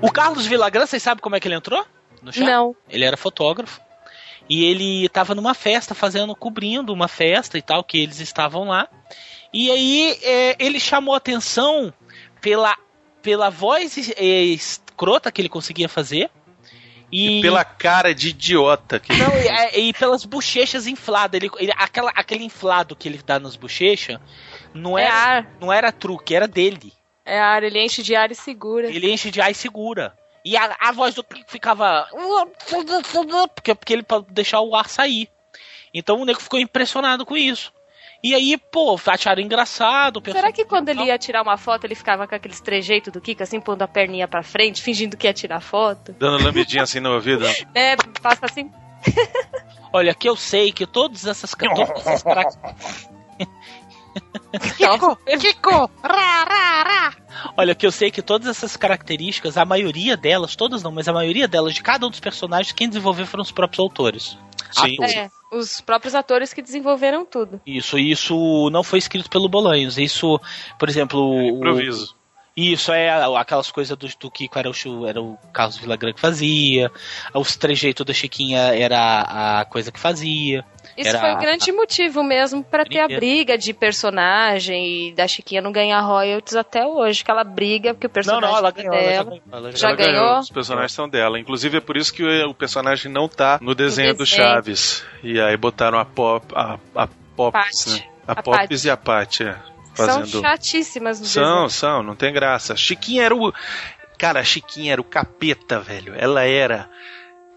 [0.05, 1.85] O Carlos Villagrán, vocês sabem como é que ele entrou?
[2.21, 2.43] No chat?
[2.45, 2.75] Não.
[2.89, 3.79] Ele era fotógrafo.
[4.49, 8.87] E ele tava numa festa, fazendo, cobrindo uma festa e tal, que eles estavam lá.
[9.51, 11.93] E aí é, ele chamou atenção
[12.41, 12.75] pela,
[13.21, 16.29] pela voz é, escrota que ele conseguia fazer.
[17.11, 21.39] E, Pela cara de idiota que Não, e, é, e pelas bochechas infladas.
[21.39, 24.19] Ele, ele- aquela, aquele inflado que ele dá nas bochechas
[24.73, 25.47] não É era, ar.
[25.61, 26.91] não era truque, era dele.
[27.25, 28.87] É ar, ele enche de ar e segura.
[28.87, 30.13] Ele enche de ar e segura.
[30.43, 32.07] E a, a voz do Pico ficava.
[33.55, 35.27] Porque, porque ele pra deixar o ar sair.
[35.91, 37.73] Então o nego ficou impressionado com isso.
[38.23, 40.17] E aí, pô, acharam engraçado.
[40.17, 43.21] o Será que quando ele ia tirar uma foto, ele ficava com aqueles trejeitos do
[43.21, 46.13] Kiko, assim, pondo a perninha pra frente, fingindo que ia tirar foto?
[46.17, 47.45] dando lambidinha assim no ouvido.
[47.73, 48.71] É, passa assim.
[49.93, 51.51] Olha, que eu sei que todas essas.
[51.51, 53.09] Todas essas características.
[54.77, 55.17] Kiko!
[55.39, 55.89] Kiko!
[56.03, 57.15] Ra, ra, ra.
[57.57, 61.13] Olha, que eu sei que todas essas características, a maioria delas, todas não, mas a
[61.13, 64.37] maioria delas, de cada um dos personagens, quem desenvolveu foram os próprios autores.
[64.71, 64.93] Sim.
[64.95, 65.15] Atores.
[65.15, 67.61] É, os próprios atores que desenvolveram tudo.
[67.65, 69.97] Isso, isso não foi escrito pelo Bolanhos.
[69.97, 70.39] Isso,
[70.79, 71.19] por exemplo.
[71.19, 72.15] o- Improviso.
[72.57, 76.89] Isso é aquelas coisas do, do Kiko era o, era o Carlos Villagrán que fazia,
[77.33, 80.63] os trejeitos da Chiquinha era a coisa que fazia.
[80.97, 85.11] Isso era foi o a- grande motivo mesmo pra ter a briga de personagem e
[85.13, 88.57] da Chiquinha não ganhar royalties até hoje, que ela briga porque o Não, personagem não,
[88.57, 89.23] ela é ganhou, ela já dela.
[89.29, 89.41] ganhou.
[89.51, 90.39] Ela já Já Ela ganhou?
[90.39, 91.39] Os personagens são dela.
[91.39, 94.25] Inclusive é por isso que o, personagem não tá no desenho do.
[94.25, 95.03] Chaves.
[95.23, 98.03] E aí botaram a Pop, a, a Pops, né?
[98.27, 98.87] A, A Pops Patty.
[98.87, 99.55] e a Patty, é.
[99.93, 100.41] São Fazendo.
[100.41, 101.69] chatíssimas no São, desenho.
[101.69, 102.75] são, não tem graça.
[102.75, 103.53] Chiquinha era o.
[104.17, 106.13] Cara, a Chiquinha era o capeta, velho.
[106.17, 106.89] Ela era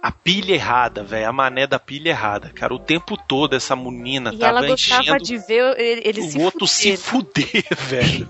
[0.02, 1.28] a pilha errada, velho.
[1.28, 2.50] A mané da pilha errada.
[2.54, 6.38] Cara, o tempo todo essa menina E tava ela gostava de ver ele, o se
[6.38, 7.66] outro se fuder.
[7.66, 8.28] fuder, velho.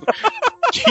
[0.73, 0.83] que,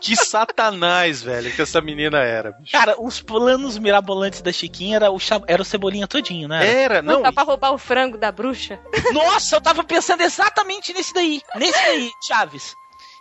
[0.00, 2.72] que satanás, velho, que essa menina era, bicho.
[2.72, 6.66] Cara, os planos mirabolantes da Chiquinha era o, era o Cebolinha todinho, né?
[6.82, 7.22] Era, Não, não.
[7.22, 8.78] dá pra roubar o frango da bruxa?
[9.12, 11.40] Nossa, eu tava pensando exatamente nesse daí.
[11.56, 12.74] Nesse daí, Chaves.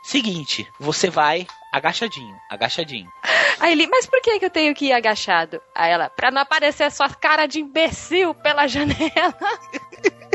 [0.04, 3.12] Seguinte, você vai agachadinho, agachadinho.
[3.60, 5.62] Aí ele, mas por que, que eu tenho que ir agachado?
[5.76, 9.36] Aí ela, pra não aparecer a sua cara de imbecil pela janela.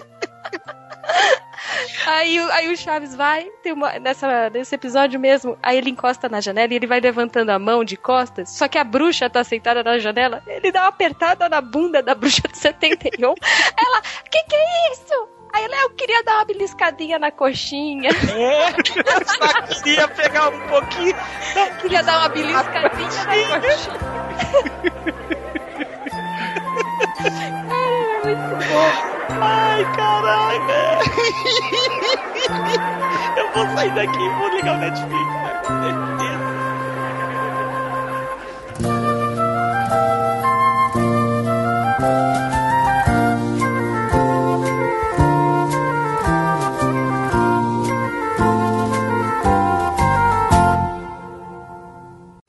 [2.07, 6.73] Aí, aí o Chaves vai, uma, nessa, nesse episódio mesmo, aí ele encosta na janela
[6.73, 9.99] e ele vai levantando a mão de costas, só que a bruxa tá sentada na
[9.99, 13.35] janela, ele dá uma apertada na bunda da bruxa de 71.
[13.77, 15.34] Ela, que que é isso?
[15.55, 18.11] Aí ela, eu queria dar uma beliscadinha na coxinha.
[18.35, 21.14] É, eu só queria pegar um pouquinho.
[21.55, 23.99] Eu queria dar uma beliscadinha na coxinha.
[27.69, 28.90] Cara, é muito bom.
[29.40, 30.79] Ai, caraca.
[33.37, 35.62] Eu vou sair daqui e vou ligar o Netflix, né?
[35.64, 36.43] com certeza.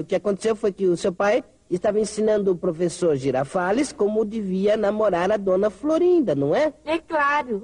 [0.06, 4.78] O que aconteceu foi que o seu pai estava ensinando o professor Girafales como devia
[4.78, 6.72] namorar a dona Florinda, não é?
[6.86, 7.64] É claro.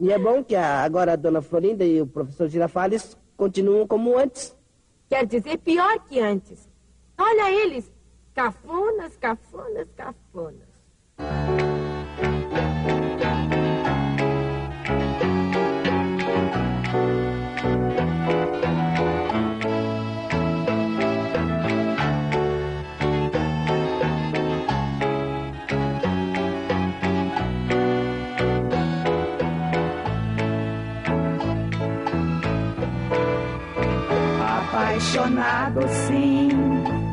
[0.00, 4.16] E é bom que a- agora a dona Florinda e o professor Girafales continuam como
[4.16, 4.56] antes.
[5.10, 6.66] Quer dizer, pior que antes.
[7.18, 7.92] Olha eles!
[8.34, 10.70] Cafonas, cafonas, cafonas.
[34.90, 36.48] Apaixonado sim,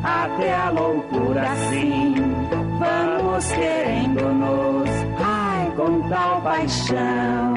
[0.02, 2.12] até a loucura sim.
[2.76, 4.90] Vamos querendo-nos,
[5.24, 7.54] ai, com tal paixão.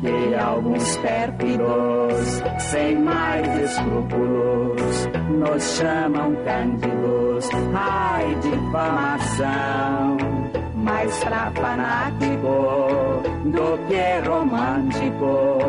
[0.00, 2.40] Que alguns pérfidos,
[2.70, 10.16] sem mais escrúpulos, nos chamam cândidos, ai, difamação.
[10.88, 15.60] Mais pra fanático do que romântico,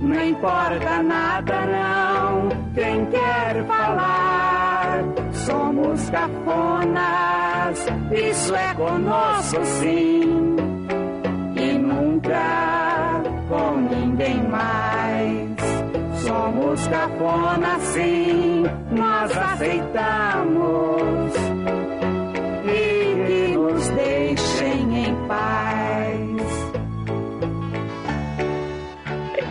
[0.00, 2.48] não importa nada não.
[2.74, 5.04] Quem quer falar,
[5.34, 10.56] somos cafonas, isso é conosco sim,
[11.54, 15.50] e nunca com ninguém mais.
[16.22, 20.72] Somos cafonas sim, nós aceitamos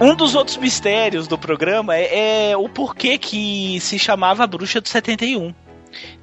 [0.01, 4.89] Um dos outros mistérios do programa é, é o porquê que se chamava Bruxa do
[4.89, 5.53] 71.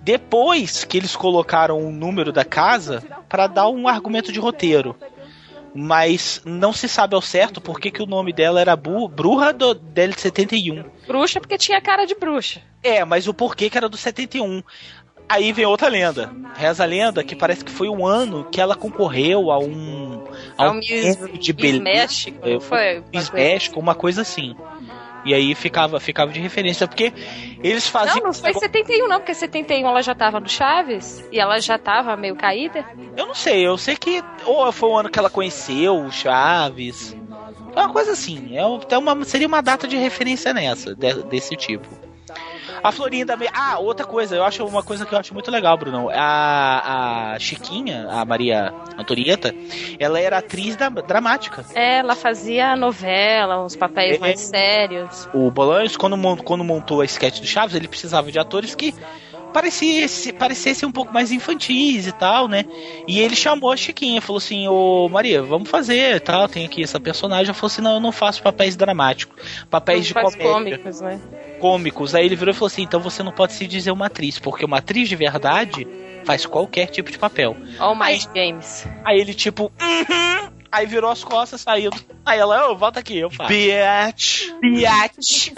[0.03, 4.97] Depois que eles colocaram o número da casa para dar um argumento de roteiro.
[5.73, 9.53] Mas não se sabe ao certo por que, que o nome dela era Bu Bruja
[9.53, 10.85] do, del 71.
[11.07, 12.61] Bruxa porque tinha cara de bruxa.
[12.83, 14.61] É, mas o porquê que era do 71.
[15.29, 16.33] Aí vem outra lenda.
[16.57, 20.25] Reza a lenda que parece que foi um ano que ela concorreu a um.
[20.57, 21.83] A a um Miss- de beleza.
[21.83, 23.03] México, não foi?
[23.13, 24.57] Miss Uma coisa México, uma coisa assim.
[25.25, 27.13] E aí ficava, ficava de referência, porque
[27.63, 28.17] eles faziam.
[28.19, 31.77] Não, não foi 71 não, porque 71 ela já tava no Chaves e ela já
[31.77, 32.85] tava meio caída.
[33.17, 34.23] Eu não sei, eu sei que.
[34.47, 37.15] Ou foi o ano que ela conheceu o Chaves.
[37.77, 38.57] É uma coisa assim.
[38.57, 38.63] É
[38.95, 41.87] é uma, seria uma data de referência nessa, de- desse tipo.
[42.83, 43.37] A Florinda.
[43.37, 46.09] me- Ah, outra coisa, eu acho uma coisa que eu acho muito legal, Bruno.
[46.13, 49.55] A, a Chiquinha, a Maria Antonieta,
[49.99, 51.65] ela era atriz da, dramática.
[51.75, 54.19] É, ela fazia novela, uns papéis É.
[54.19, 55.29] mais sérios.
[55.33, 58.95] O Bolanhos, quando, quando montou a sketch do Chaves, ele precisava de atores que
[59.53, 62.65] parecesse, parecessem um pouco mais infantis e tal, né?
[63.07, 66.83] E ele chamou a Chiquinha, falou assim, ô Maria, vamos fazer e tal, tem aqui
[66.83, 67.47] essa personagem.
[67.47, 70.79] Ela falou assim, não, eu não faço papéis dramáticos, papéis de faz comédia.
[70.79, 71.21] cômicos, né?
[71.61, 72.15] cômicos.
[72.15, 74.65] Aí ele virou e falou assim, então você não pode se dizer uma atriz, porque
[74.65, 75.87] uma atriz de verdade
[76.25, 77.57] faz qualquer tipo de papel.
[77.79, 78.87] All My Games.
[79.05, 81.91] Aí ele tipo, "Uhum." aí virou as costas, saiu.
[82.25, 83.49] Aí ela, ô, volta aqui, eu faço.
[83.49, 84.51] Bitch.
[84.61, 85.53] Bitch.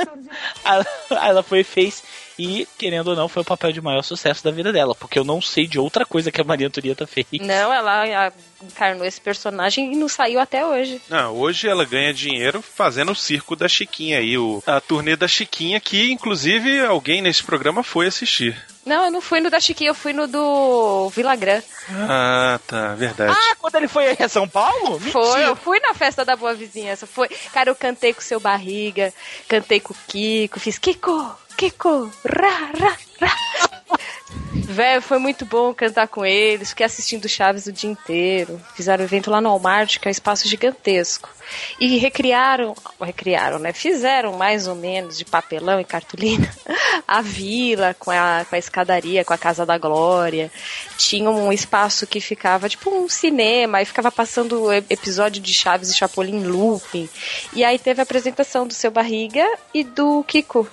[0.65, 2.03] Aí ela foi e fez.
[2.39, 4.95] E, querendo ou não, foi o papel de maior sucesso da vida dela.
[4.95, 7.27] Porque eu não sei de outra coisa que a Maria Antonieta fez.
[7.41, 11.01] Não, ela encarnou esse personagem e não saiu até hoje.
[11.09, 15.27] Não, hoje ela ganha dinheiro fazendo o circo da Chiquinha aí, o, a turnê da
[15.27, 18.57] Chiquinha, que inclusive alguém nesse programa foi assistir.
[18.85, 21.63] Não, eu não fui no da Chiquinha, eu fui no do Villagrã.
[22.09, 23.33] Ah, tá, verdade.
[23.37, 24.99] Ah, quando ele foi a São Paulo?
[24.99, 27.07] Foi, eu fui na festa da Boa Vizinhança.
[27.07, 27.29] Foi.
[27.53, 29.13] Cara, eu cantei com o seu barriga,
[29.47, 33.37] cantei com o Kiko, fiz Kiko, Kiko, ra, ra, ra.
[34.51, 36.71] Velho, foi muito bom cantar com eles.
[36.71, 38.59] Fiquei assistindo Chaves o dia inteiro.
[38.75, 41.29] Fizeram um evento lá no Walmart, que é um espaço gigantesco.
[41.79, 43.75] E recriaram, recriaram, né?
[43.75, 46.51] Fizeram mais ou menos de papelão e cartolina
[47.07, 50.51] a vila com a, com a escadaria, com a Casa da Glória.
[50.97, 55.95] Tinha um espaço que ficava tipo um cinema, e ficava passando episódio de Chaves e
[55.95, 57.07] Chapolin looping.
[57.53, 60.67] E aí teve a apresentação do seu Barriga e do Kiko.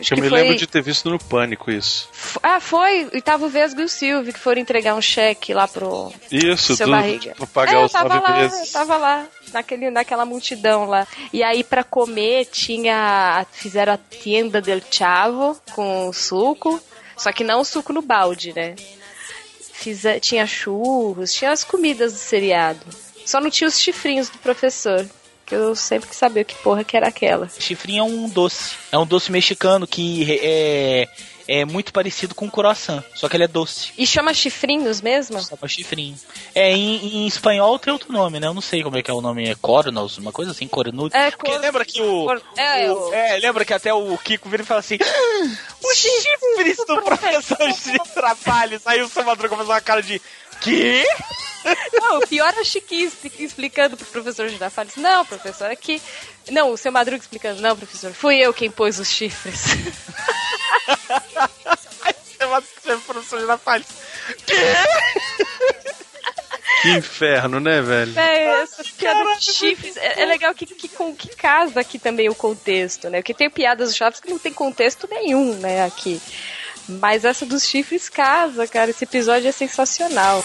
[0.00, 2.08] Acho eu que me foi- lembro de ter visto no Pânico isso.
[2.42, 3.08] Ah, foi.
[3.12, 6.74] E tava o Vesgo e o Silvio que foram entregar um cheque lá pro Isso,
[6.76, 7.34] seu do, barriga.
[7.36, 8.66] pra pagar é, eu os tava nove lá, meses.
[8.66, 11.06] Eu tava lá, naquele, naquela multidão lá.
[11.32, 13.46] E aí, pra comer, tinha.
[13.52, 16.80] Fizeram a tenda del Chavo com suco.
[17.16, 18.74] Só que não o suco no balde, né?
[19.72, 22.80] Fize- tinha churros, tinha as comidas do seriado.
[23.24, 25.06] Só não tinha os chifrinhos do professor.
[25.50, 27.48] Que eu sempre quis saber que porra que era aquela.
[27.58, 28.76] Chifrinho é um doce.
[28.92, 31.08] É um doce mexicano que é,
[31.48, 33.90] é muito parecido com croissant, só que ele é doce.
[33.98, 35.42] E chama chifrinhos mesmo?
[35.42, 36.16] Chama chifrinho.
[36.54, 38.46] É, em, em espanhol tem outro nome, né?
[38.46, 39.48] Eu não sei como é que é o nome.
[39.48, 41.16] É Coronos, uma coisa assim, Coronudo.
[41.16, 42.30] É, Porque lembra que o...
[42.56, 44.98] É, o- o- é, lembra que até o Kiko vira e fala assim...
[45.02, 47.58] "Ah, Os chifres do professor
[48.14, 48.82] Girafales.
[48.86, 50.22] Aí o seu Madruga começou uma cara de...
[50.60, 51.04] Que?
[52.00, 54.96] Não, o pior é o Chiquinho expli- explicando pro professor Girafales.
[54.96, 56.00] Não, professor, aqui.
[56.50, 57.60] Não, o seu Madruga explicando.
[57.60, 59.60] Não, professor, fui eu quem pôs os chifres.
[62.38, 63.86] Seu Leva o professor Girafales.
[66.82, 68.18] Que inferno, né, velho?
[68.18, 69.96] É, essa piada de chifres.
[69.98, 73.18] É, é legal que, que, com- que casa aqui também o contexto, né?
[73.20, 76.20] Porque tem piadas do Chaves que não tem contexto nenhum, né, aqui.
[76.98, 78.90] Mas essa dos chifres casa, cara.
[78.90, 80.42] Esse episódio é sensacional.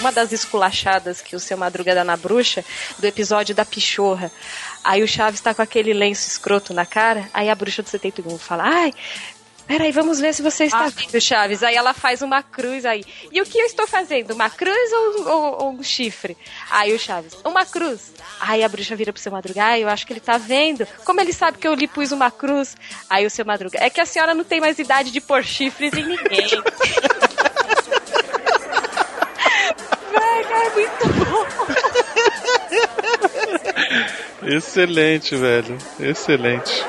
[0.00, 2.64] Uma das esculachadas que o seu Madruga dá na bruxa,
[2.98, 4.30] do episódio da pichorra.
[4.84, 8.38] Aí o Chaves tá com aquele lenço escroto na cara, aí a bruxa do 71
[8.38, 8.94] fala, ai,
[9.66, 11.62] Peraí, vamos ver se você está vendo, Chaves.
[11.62, 13.04] Aí ela faz uma cruz aí.
[13.30, 14.32] E o que eu estou fazendo?
[14.32, 16.38] Uma cruz ou, ou- ou um chifre?
[16.70, 18.12] Aí o Chaves, uma cruz.
[18.40, 20.86] Aí a bruxa vira pro seu Madruga, ah, eu acho que ele tá vendo.
[21.04, 22.76] Como ele sabe que eu lhe pus uma cruz?
[23.08, 25.92] Aí o seu Madruga, é que a senhora não tem mais idade de pôr chifres
[25.92, 26.48] em ninguém.
[30.12, 31.46] Vai, cara, é muito bom.
[34.46, 35.78] Excelente, velho.
[36.00, 36.84] Excelente.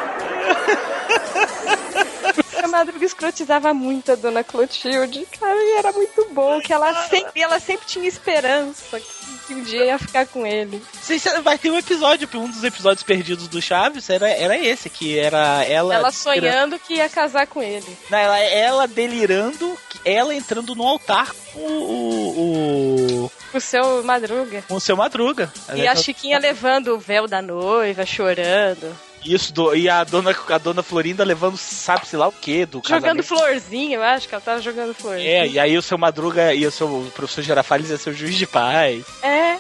[2.64, 7.42] A Madruga escrotizava muito a dona Clotilde, cara, e era muito bom, que ela sempre,
[7.42, 9.02] ela sempre tinha esperança
[9.50, 10.80] que um dia ia ficar com ele.
[11.44, 15.64] Vai ter um episódio, um dos episódios perdidos do Chaves era, era esse, que era
[15.66, 15.96] ela.
[15.96, 17.98] Ela sonhando que ia casar com ele.
[18.12, 19.76] Não, ela, ela delirando,
[20.06, 23.26] ela entrando no altar com o.
[23.26, 24.64] o, O seu Madruga.
[24.68, 25.52] com o seu Madruga.
[25.74, 28.96] E a Chiquinha levando o véu da noiva, chorando.
[29.26, 33.02] Isso, do, e a dona, a dona Florinda levando sabe-se lá o que do Jogando
[33.02, 33.24] casamento.
[33.24, 35.30] florzinha, eu acho que ela tava jogando florzinha.
[35.30, 38.36] É, e aí o seu Madruga e o seu professor Girafales ia ser o juiz
[38.36, 39.04] de paz.
[39.22, 39.58] É.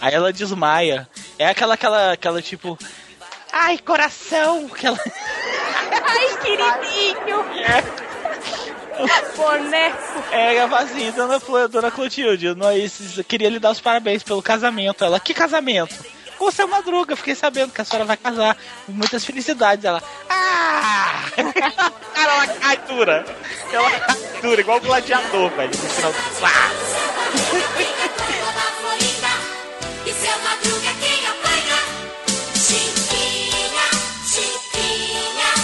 [0.00, 1.08] Aí ela desmaia.
[1.38, 2.76] É aquela, aquela, aquela tipo.
[3.52, 4.68] Ai, coração!
[4.72, 4.98] Aquela...
[6.04, 7.44] Ai, queridinho!
[9.36, 10.22] Boneco!
[10.30, 14.42] É, ela fala assim, dona, Flo- dona Clotilde, nós queria lhe dar os parabéns pelo
[14.42, 15.04] casamento.
[15.04, 15.94] Ela, que casamento?
[16.42, 18.56] Com o seu Madruga, fiquei sabendo que a senhora vai casar.
[18.88, 19.84] Muitas felicidades.
[19.84, 21.22] Ela, ah!
[22.12, 23.24] Cara, ela cai dura.
[23.72, 25.70] Ela cai dura, igual o gladiador, velho.
[25.70, 26.18] No final do...
[30.04, 31.78] E seu madruga quem apanha?
[32.56, 33.86] Chiquinha,
[34.26, 35.54] Chiquinha.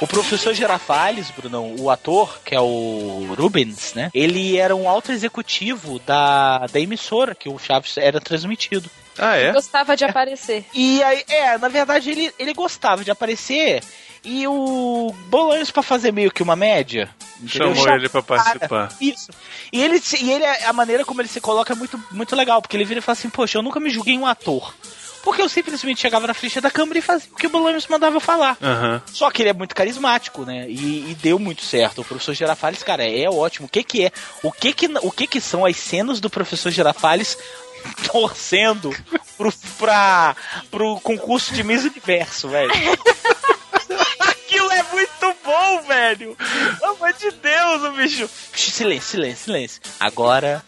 [0.00, 4.10] O professor Girafales, Brunão, o ator, que é o Rubens, né?
[4.14, 8.90] Ele era um alto executivo da, da emissora que o Chaves era transmitido.
[9.18, 9.52] Ah, é?
[9.52, 10.64] Gostava de aparecer.
[10.74, 13.82] E aí, é, na verdade, ele, ele gostava de aparecer.
[14.24, 17.08] E o Bolanos, pra fazer meio que uma média.
[17.40, 17.74] entendeu?
[17.76, 18.88] Chamou ele pra participar.
[19.00, 19.28] Isso.
[19.72, 22.60] E ele, se- e ele, a maneira como ele se coloca é muito, muito legal,
[22.60, 24.74] porque ele vira e fala assim: Poxa, eu nunca me julguei um ator.
[25.22, 28.16] Porque eu simplesmente chegava na frente da câmera e fazia o que o Bolanos mandava
[28.16, 28.56] eu falar.
[28.62, 29.02] Aham.
[29.06, 30.66] Só que ele é muito carismático, né?
[30.68, 32.00] E, e deu muito certo.
[32.00, 33.66] O professor Girafales, cara, é ótimo.
[33.66, 34.12] O que que é?
[34.42, 37.36] O que que, o que que são as cenas do professor Girafales
[38.10, 38.94] torcendo
[39.36, 40.36] pro, pra,
[40.70, 42.72] pro concurso de Miss Universo, velho?
[44.20, 46.36] Aquilo é muito bom, velho!
[46.80, 48.30] Pelo amor de Deus, o bicho!
[48.54, 49.82] Silêncio, silêncio, silêncio.
[50.00, 50.64] Agora,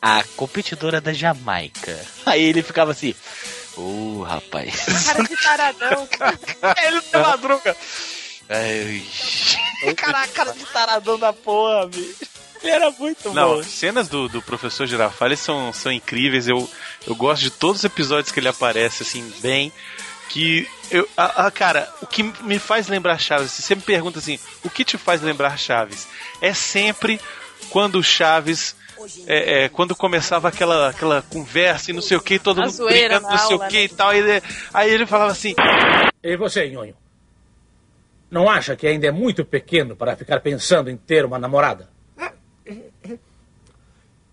[0.00, 1.98] a competidora da Jamaica.
[2.26, 3.14] Aí ele ficava assim.
[3.76, 4.86] Ô, rapaz.
[5.06, 6.08] Cara de taradão.
[6.84, 7.76] ele tem madruga.
[8.48, 9.04] Ai.
[9.94, 12.27] Caraca, cara de taradão da porra, bicho.
[12.68, 13.60] Ele era muito Não, bom.
[13.60, 16.46] as cenas do, do professor Girafales são, são incríveis.
[16.48, 16.68] Eu,
[17.06, 19.72] eu gosto de todos os episódios que ele aparece, assim, bem.
[20.28, 21.08] Que eu.
[21.16, 24.68] Ah, ah, cara, o que me faz lembrar Chaves, se você me pergunta assim, o
[24.68, 26.06] que te faz lembrar Chaves?
[26.42, 27.18] É sempre
[27.70, 28.76] quando o Chaves.
[29.26, 32.74] é, é, quando começava aquela, aquela conversa e não sei o que, todo A mundo
[32.74, 33.84] zoeira brigando, não sei aula, o que né?
[33.84, 34.08] e tal.
[34.10, 34.42] Aí ele,
[34.74, 35.54] aí ele falava assim:
[36.22, 36.94] E você, Nhonho?
[38.30, 41.88] Não acha que ainda é muito pequeno para ficar pensando em ter uma namorada?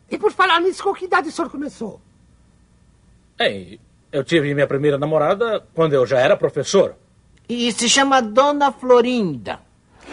[0.10, 2.00] E por falar nisso, com que idade o senhor começou?
[3.40, 3.80] Ei,
[4.12, 6.96] eu tive minha primeira namorada quando eu já era professor.
[7.50, 9.60] E se chama Dona Florinda.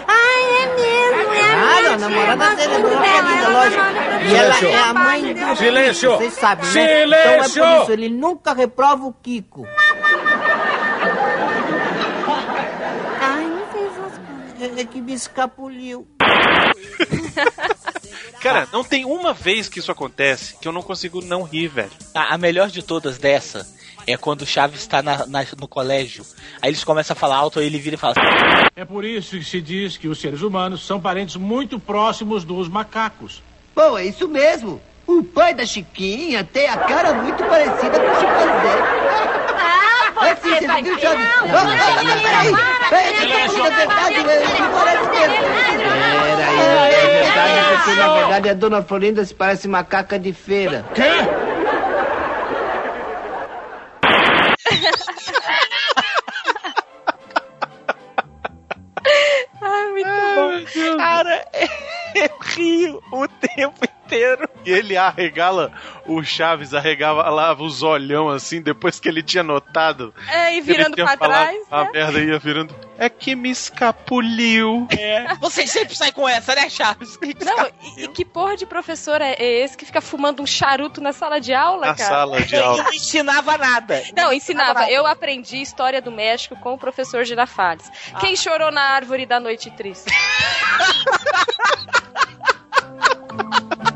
[0.06, 3.82] Ai, é mesmo, é Claro, a namorada dele é Dona Florinda, lógico.
[4.24, 4.68] E ela Silêncio.
[4.68, 6.10] é a mãe do Silêncio.
[6.10, 6.70] Kiko, vocês sabem, né?
[6.70, 7.62] Então é Silêncio.
[7.76, 9.66] por isso, ele nunca reprova o Kiko.
[13.20, 14.78] Ai, não fez as coisas.
[14.78, 16.06] É, é que me escapuliu.
[18.42, 21.90] Cara, não tem uma vez que isso acontece que eu não consigo não rir, velho.
[22.14, 23.66] A, a melhor de todas dessa
[24.06, 26.24] é quando o Chaves está na- na- no colégio.
[26.60, 29.38] Aí eles começam a falar alto, aí ele vira e fala assim, É por isso
[29.38, 33.40] que se diz que os seres humanos são parentes muito próximos dos macacos.
[33.74, 34.80] Pô, é isso mesmo.
[35.06, 39.51] O pai da Chiquinha tem a cara muito parecida com o chimpanzé
[40.14, 40.98] você vai não, não,
[42.88, 43.12] Peraí,
[47.84, 50.84] porque na verdade a dona Florinda se parece macaca de feira.
[50.94, 51.02] Quê?
[59.60, 60.62] Ai, muito bom.
[60.96, 61.44] Cara,
[62.14, 64.01] eu rio o tempo inteiro.
[64.64, 65.72] E ele arregala
[66.06, 70.14] o Chaves, arregalava os olhão assim, depois que ele tinha notado.
[70.28, 71.58] É, e virando pra trás.
[71.70, 71.90] A né?
[71.92, 72.74] merda ia virando.
[72.98, 74.86] É que me escapuliu.
[74.90, 75.34] É.
[75.36, 77.18] Vocês sempre saem com essa, né, Chaves?
[77.44, 81.00] Não, e, e que porra de professor é, é esse que fica fumando um charuto
[81.00, 82.08] na sala de aula, Na cara?
[82.08, 82.84] sala de aula.
[82.84, 84.02] não ensinava nada.
[84.16, 84.90] Não, ensinava.
[84.90, 87.90] Eu aprendi história do México com o professor Girafales.
[88.12, 88.20] Ah.
[88.20, 90.10] Quem chorou na árvore da noite triste?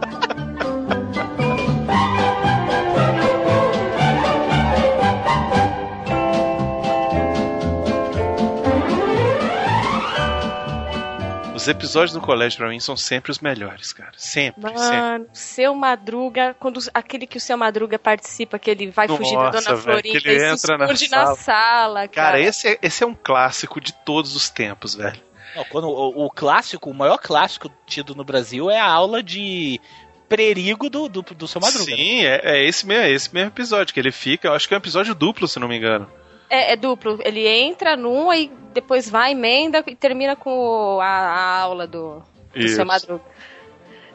[11.67, 14.13] Os episódios do colégio pra mim são sempre os melhores, cara.
[14.17, 14.97] Sempre, sempre.
[15.01, 19.51] Mano, seu Madruga, quando aquele que o seu Madruga participa, que ele vai fugir da
[19.51, 21.35] Nossa, Dona Florinda ele e se entra na esconde na sala.
[21.35, 22.29] sala, cara.
[22.29, 25.21] Cara, esse é, esse é um clássico de todos os tempos, velho.
[25.57, 29.81] Não, quando o, o clássico, o maior clássico tido no Brasil é a aula de
[30.29, 31.91] perigo do, do, do seu Madruga.
[31.91, 31.97] né?
[31.97, 34.47] Sim, é, é esse mesmo, é esse mesmo episódio que ele fica.
[34.47, 36.09] Eu acho que é um episódio duplo, se não me engano.
[36.49, 37.19] É, é duplo.
[37.25, 40.51] Ele entra num e depois vai, emenda e termina com
[40.97, 42.23] o- a, a aula do,
[42.55, 42.77] do Isso.
[42.77, 43.23] seu Madruga.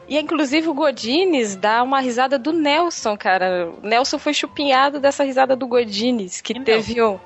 [0.08, 3.70] E inclusive o Godines dá uma risada do Nelson, cara.
[3.82, 7.18] O Nelson foi chupinhado dessa risada do Godines, que teve um.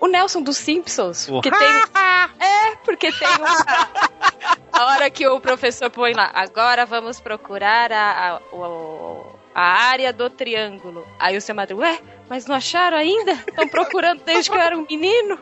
[0.00, 1.28] O Nelson dos Simpsons.
[1.28, 1.68] O Que tem.
[2.40, 3.48] É, porque tem uma.
[4.72, 10.12] A hora que o professor põe lá, agora vamos procurar a, a, o- a área
[10.12, 11.04] do triângulo.
[11.18, 13.32] Aí o seu Madruga, ué, mas não acharam ainda?
[13.32, 15.36] Estão procurando desde que eu era um menino?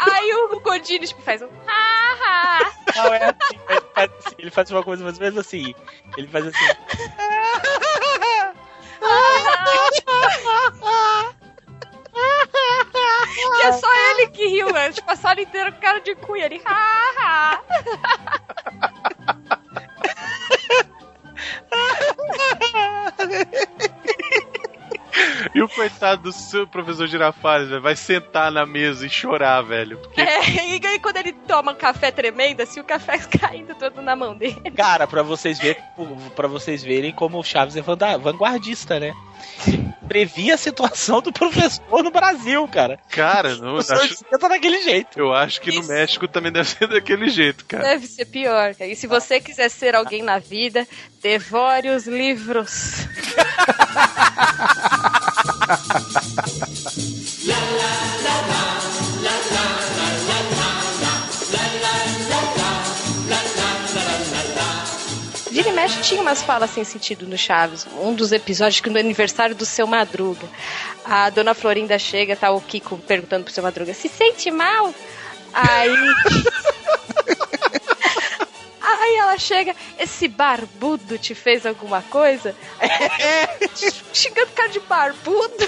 [0.00, 1.46] Aí o Godines tipo, faz um.
[1.46, 5.38] "Ha, ha." Não, é assim, ele faz, assim, ele faz uma coisa mais ou menos
[5.38, 5.72] assim.
[6.16, 6.58] Ele faz assim.
[13.34, 14.90] E é só ele que riu, né?
[14.92, 16.60] Tipo, a sala inteira com cara de cu e ele.
[16.64, 17.62] "Ha, ha."
[25.54, 29.98] E o coitado do seu professor Girafales, velho, vai sentar na mesa e chorar, velho.
[29.98, 34.00] Porque É, e aí quando ele toma um café tremendo, assim, o café caindo todo
[34.00, 34.70] na mão dele.
[34.74, 35.82] Cara, pra vocês verem,
[36.34, 39.14] para vocês verem como o Chaves é vanguardista, né?
[40.06, 42.98] Previa a situação do professor no Brasil, cara.
[43.08, 45.18] Cara, não, acho, senta daquele jeito.
[45.18, 47.84] eu acho que no México também deve ser daquele jeito, cara.
[47.84, 48.74] Deve ser pior.
[48.74, 48.90] cara.
[48.90, 50.86] E se você quiser ser alguém na vida,
[51.22, 53.06] devore os livros.
[65.62, 67.86] Vira e mexe tinha umas falas sem sentido no Chaves.
[68.00, 70.48] Um dos episódios que no aniversário do seu Madruga,
[71.04, 74.92] a dona Florinda chega, tá o Kiko perguntando pro seu Madruga: se sente mal?
[75.52, 75.94] Aí.
[78.82, 82.56] Aí ela chega, esse barbudo te fez alguma coisa?
[84.12, 85.54] Xingando o cara de barbudo,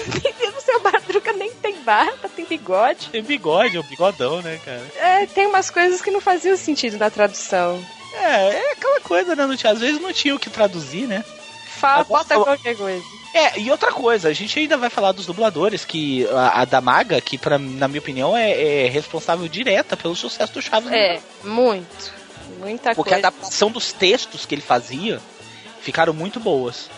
[0.57, 3.09] o seu Madruga nem tem barba, tem bigode.
[3.11, 4.85] Tem bigode, é um bigodão, né, cara?
[4.97, 7.81] É, tem umas coisas que não faziam sentido na tradução.
[8.17, 9.45] É, é aquela coisa, né?
[9.45, 11.23] Não tinha, às vezes não tinha o que traduzir, né?
[11.67, 13.03] Fala, Agora- bota qualquer coisa.
[13.33, 16.79] É, e outra coisa, a gente ainda vai falar dos dubladores, que a, a da
[16.79, 20.89] Maga, que pra, na minha opinião é, é responsável direta pelo sucesso do Chaves.
[20.91, 22.13] É, muito.
[22.59, 23.27] Muita Porque a coisa.
[23.27, 25.19] adaptação dos textos que ele fazia
[25.81, 26.89] ficaram muito boas.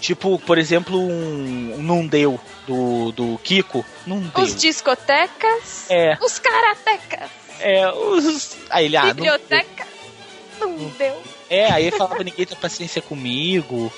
[0.00, 3.84] Tipo, por exemplo, um, um Não Deu, do, do Kiko.
[4.06, 4.44] Não deu.
[4.44, 6.16] Os discotecas, É.
[6.20, 8.56] os karatecas, É, os.
[8.70, 9.97] Aí ele, ah, biblioteca, não
[10.98, 11.22] deu.
[11.48, 13.92] É, aí ele falava ninguém tem paciência comigo.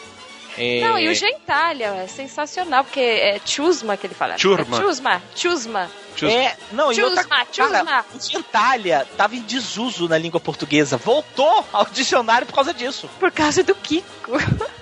[0.58, 4.36] É, Não, e o Gentalha é sensacional, porque é Chusma que ele fala.
[4.36, 4.76] Churma.
[4.76, 5.90] É Chusma, Chusma.
[6.22, 8.04] É, não, e outra Chusma, cara, Chusma.
[8.14, 10.96] o Gentalha tava em desuso na língua portuguesa.
[10.96, 13.08] Voltou ao dicionário por causa disso.
[13.18, 14.32] Por causa do Kiko.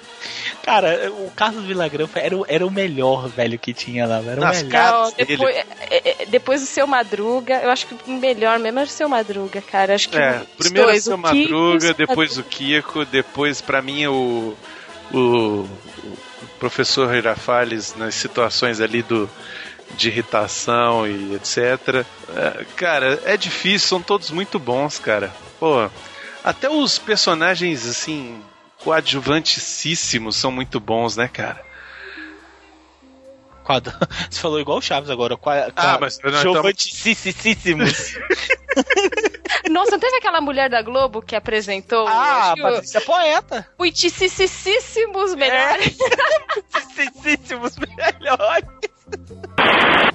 [0.68, 4.16] Cara, o Carlos Villagrán era, o- era o melhor, velho, que tinha lá.
[4.18, 4.70] Era o Nas melhor.
[4.70, 5.64] caras Não, depois, é,
[6.22, 9.62] é, depois do seu Madruga, eu acho que o melhor mesmo era o seu Madruga,
[9.62, 9.94] cara.
[9.94, 12.48] Acho que É, os primeiro dois, o seu o Kiko o Madruga, depois Madruga.
[12.48, 14.54] o Kiko, depois pra mim o,
[15.12, 15.68] o, o
[16.58, 19.28] professor Girafales nas situações ali do
[19.96, 22.04] de irritação e etc.
[22.36, 25.32] É, cara, é difícil, são todos muito bons, cara.
[25.58, 25.88] Pô,
[26.44, 28.38] até os personagens assim
[28.82, 31.64] coadjuvantíssimos são muito bons, né, cara?
[33.64, 33.92] Quadro.
[34.30, 35.36] Você falou igual o Chaves agora.
[35.36, 38.14] Qua, Ah, mas estamos- Giovantíssimos.
[39.70, 43.68] Nossa, não teve aquela mulher da Globo que apresentou Ah, que o- Patrícia Poeta.
[43.78, 45.96] Muitíssimos melhores.
[46.96, 48.68] Giovantíssimos melhores.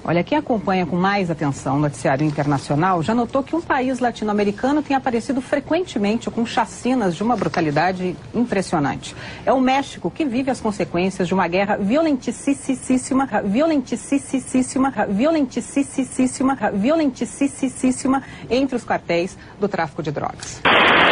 [0.06, 4.82] Olha, quem acompanha com mais atenção o noticiário internacional já notou que um país latino-americano
[4.82, 9.16] tem aparecido frequentemente com chacinas de uma brutalidade impressionante.
[9.46, 18.76] É o México que vive as consequências de uma guerra violentíssima, violentíssima, violentíssima, violentíssima entre
[18.76, 20.60] os quartéis do tráfico de drogas.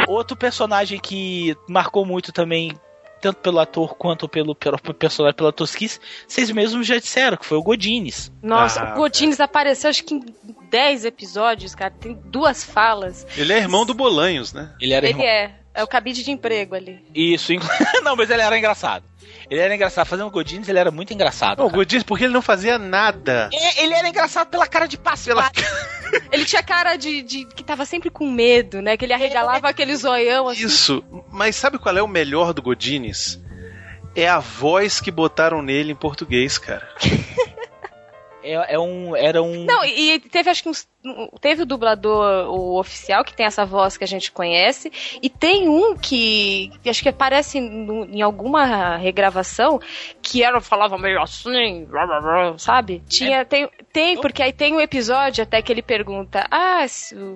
[0.07, 2.73] Outro personagem que marcou muito também
[3.23, 5.99] tanto pelo ator quanto pelo, pelo personagem, pela tosquice,
[6.29, 8.31] vocês mesmos já disseram, que foi o Godines.
[8.43, 10.25] Nossa, Ah, o Godines apareceu acho que em
[10.71, 11.93] 10 episódios, cara.
[11.99, 13.27] Tem duas falas.
[13.37, 14.75] Ele é irmão do Bolanhos, né?
[14.81, 15.27] Ele era Ele irmão.
[15.27, 15.55] é.
[15.75, 17.03] É o cabide de emprego ali.
[17.15, 17.51] Isso,
[18.05, 19.05] não, mas ele era engraçado.
[19.53, 20.07] Ele era engraçado.
[20.07, 21.61] Fazendo o Godines, ele era muito engraçado.
[21.61, 21.77] O cara.
[21.77, 23.51] Godines, porque ele não fazia nada.
[23.53, 25.51] É, ele era engraçado pela cara de passada.
[26.31, 28.99] Ele tinha cara de, de que tava sempre com medo, né?
[28.99, 30.67] Que ele arregalava aquele zoião assim.
[30.67, 31.03] Isso.
[31.31, 33.41] Mas sabe qual é o melhor do Godines?
[34.15, 36.87] É a voz que botaram nele em português, cara.
[38.43, 39.65] É, é um, era um.
[39.65, 40.87] Não, e teve acho que uns,
[41.41, 44.91] teve o dublador o oficial que tem essa voz que a gente conhece
[45.23, 49.81] e tem um que, acho que aparece no- em alguma regravação
[50.21, 53.03] que era falava meio assim, blá, blá, blá, sabe?
[53.09, 56.85] Tinha tem tem porque aí tem um episódio até que ele pergunta: "Ah,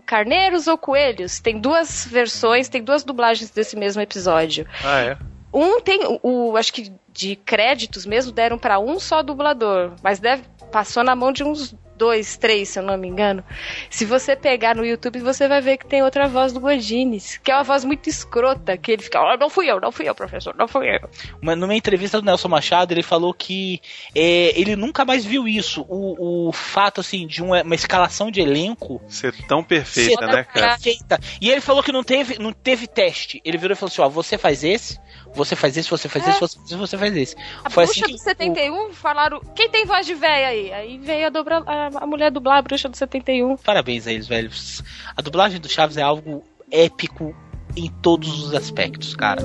[0.04, 4.66] carneiros ou coelhos?" Tem duas versões, tem duas dublagens desse mesmo episódio.
[4.84, 5.16] Ah, é?
[5.52, 10.18] Um tem o, o- acho que de créditos mesmo deram pra um só dublador, mas
[10.18, 13.42] deve passou na mão de uns dois, três, se eu não me engano.
[13.90, 17.50] Se você pegar no YouTube, você vai ver que tem outra voz do Godines, que
[17.50, 20.14] é uma voz muito escrota, que ele fica, oh, não fui eu, não fui eu,
[20.14, 21.08] professor, não fui eu.
[21.40, 23.80] Uma, numa entrevista do Nelson Machado, ele falou que
[24.14, 25.84] é, ele nunca mais viu isso.
[25.88, 30.44] O, o fato, assim, de uma, uma escalação de elenco Ser tão perfeita, ser né,
[30.44, 30.68] cara?
[30.68, 31.18] perfeita.
[31.40, 33.40] E ele falou que não teve, não teve teste.
[33.44, 34.98] Ele virou e falou assim: ó, você faz esse,
[35.34, 36.30] você faz esse, você faz É.
[36.30, 37.36] esse, você faz esse, você faz esse.
[37.64, 40.72] A Foi bruxa assim do que 71 falaram, quem tem voz de véia aí?
[40.72, 43.56] Aí veio a, dobra, a, a mulher dublar a bruxa do 71.
[43.58, 44.82] Parabéns a eles, velhos.
[45.16, 47.34] A dublagem do Chaves é algo épico
[47.76, 49.42] em todos os aspectos, cara.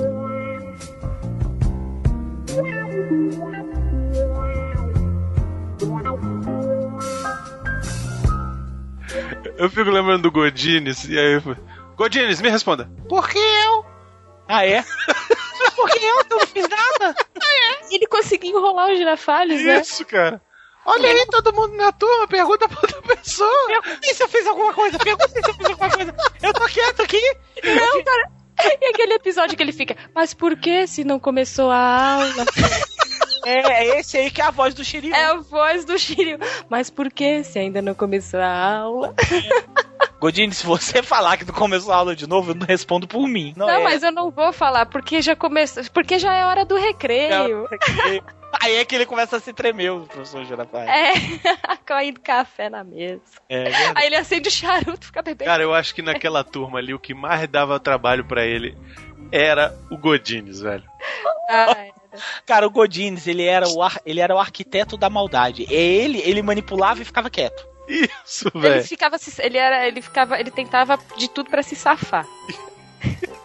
[9.56, 11.56] Eu fico lembrando do Godines, e aí eu falo,
[11.96, 12.90] Godines, me responda.
[13.08, 13.84] Por que eu?
[14.48, 14.84] Ah, é?
[15.76, 17.14] Porque eu não fiz nada.
[17.90, 19.80] Ele conseguiu enrolar o girafales, né?
[19.80, 20.40] Isso, cara.
[20.84, 23.66] Olha aí, todo mundo na turma, pergunta pra outra pessoa.
[23.66, 26.14] Pergunta se eu fiz alguma coisa, pergunta se eu fiz alguma coisa.
[26.42, 27.36] Eu tô quieto aqui.
[27.64, 28.30] Não, cara.
[28.80, 32.46] E aquele episódio que ele fica, mas por que se não começou a aula?
[33.44, 35.12] É, é esse aí que é a voz do Shiryu.
[35.12, 36.38] É a voz do Shiryu.
[36.68, 39.14] Mas por que se ainda não começou a aula?
[40.22, 43.26] Godine, se você falar que não começou a aula de novo, eu não respondo por
[43.26, 43.52] mim.
[43.56, 43.82] Não, Não, é.
[43.82, 45.82] mas eu não vou falar, porque já começou.
[45.92, 47.68] Porque já é hora do recreio.
[48.62, 50.88] Aí é que ele começa a se tremer, o professor Girafales.
[50.88, 51.12] É,
[51.84, 53.20] caindo café na mesa.
[53.48, 53.92] É verdade.
[53.96, 55.48] Aí ele acende o charuto e fica bebendo.
[55.50, 58.78] Cara, eu acho que naquela turma ali, o que mais dava trabalho pra ele
[59.32, 60.84] era o Godines, velho.
[61.50, 61.74] Ah,
[62.46, 65.66] Cara, o Godines, ele era o, ar- ele era o arquiteto da maldade.
[65.68, 67.66] É ele, ele manipulava e ficava quieto.
[67.88, 68.84] Isso, Ele velho.
[68.84, 72.26] ficava, se- ele era, ele ficava, ele tentava de tudo pra se safar.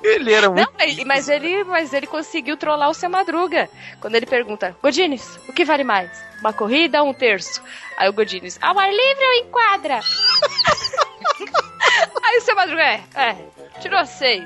[0.03, 0.65] Ele era muito.
[0.65, 3.67] Não, mas- mas ele, mas ele conseguiu trollar o seu Madruga.
[3.99, 6.09] Quando ele pergunta, Godines, o que vale mais?
[6.39, 7.61] Uma corrida ou um terço?
[7.97, 9.99] Aí o Godines, ao ar livre ou em quadra?
[12.23, 13.35] Aí o seu Madruga, é, é,
[13.79, 14.45] tirou seis.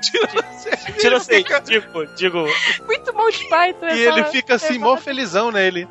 [0.99, 2.45] Tira seis, digo, digo.
[2.85, 3.87] Muito bom de Python.
[3.87, 5.87] E ele fica assim, mó felizão nele.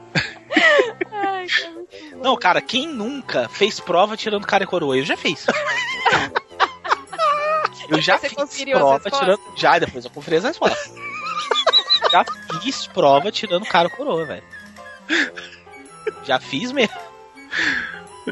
[2.22, 4.96] Não, cara, quem nunca fez prova tirando cara e coroa?
[4.96, 5.46] Eu já fiz.
[7.88, 9.40] Eu já Você fiz prova tirando.
[9.56, 10.94] Já, depois eu conferi as respostas.
[12.12, 12.24] já
[12.60, 14.44] fiz prova tirando cara e coroa, velho.
[16.24, 16.94] Já fiz mesmo.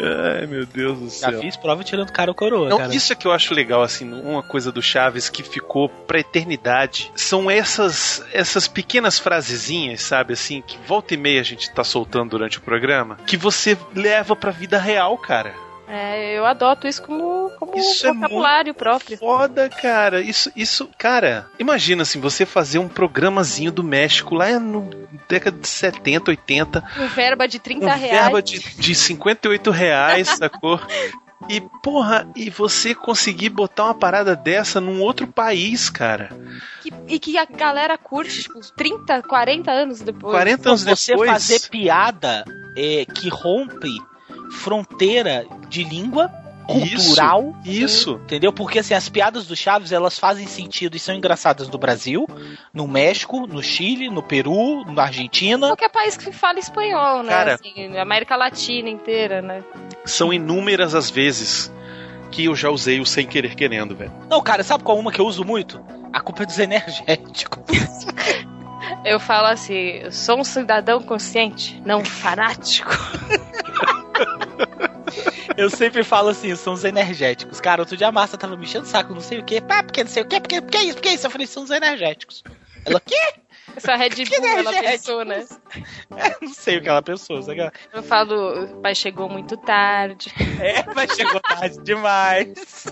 [0.01, 1.41] Ai, meu Deus do Já céu.
[1.41, 2.95] fiz prova tirando cara ou coroa, Não, cara.
[2.95, 7.11] isso é que eu acho legal, assim, uma coisa do Chaves que ficou pra eternidade.
[7.15, 12.31] São essas essas pequenas frasezinhas, sabe, assim, que volta e meia a gente tá soltando
[12.31, 15.55] durante o programa, que você leva pra vida real, cara.
[15.91, 19.17] É, eu adoto isso como, como Isso é vocabulário próprio.
[19.17, 20.21] Foda, cara.
[20.21, 24.91] Isso, isso, cara, imagina assim, você fazer um programazinho do México lá no
[25.29, 28.23] década de 70, 80, Com verba de 30 com reais.
[28.23, 30.79] verba de, de 58 reais, sacou?
[31.49, 36.29] E, porra, e você conseguir botar uma parada dessa num outro país, cara.
[36.83, 40.33] Que- e que a galera curte, tipo, 30, 40 anos depois.
[40.35, 41.31] 40 anos você depois.
[41.31, 42.45] fazer piada
[42.77, 43.89] é, que rompe
[44.51, 46.29] fronteira de língua
[46.67, 47.55] cultural.
[47.65, 48.21] Isso, isso.
[48.25, 48.53] Entendeu?
[48.53, 52.27] Porque assim, as piadas do Chaves, elas fazem sentido e são engraçadas no Brasil,
[52.75, 55.69] no México, no Chile, no Peru, na Argentina.
[55.69, 57.31] Qualquer país que fala espanhol, né?
[57.33, 59.65] Cara- Assim, América Latina inteira, né?
[60.05, 61.73] São inúmeras as vezes
[62.31, 64.13] que eu já usei o sem querer querendo, velho.
[64.29, 65.81] Não, cara, sabe qual uma que eu uso muito?
[66.13, 67.63] A culpa é dos energéticos.
[69.05, 72.91] Eu falo assim, eu sou um cidadão consciente, não um fanático.
[75.59, 77.61] Eu sempre falo assim, são os energéticos.
[77.61, 79.61] Cara, outro dia a Márcia tava me enchendo o saco, não sei o quê.
[79.61, 81.27] Pá, porque não sei o quê, porque, porque isso, porque isso.
[81.27, 82.45] Eu falei, são os energéticos.
[82.87, 83.35] Ela, quê?
[83.79, 85.47] Essa Red Bull, ela pensou, né?
[86.43, 87.71] não sei o que ela pensou, sabe?
[87.93, 90.33] Eu falo, pai chegou muito tarde.
[90.61, 92.87] É, mas chegou tarde demais.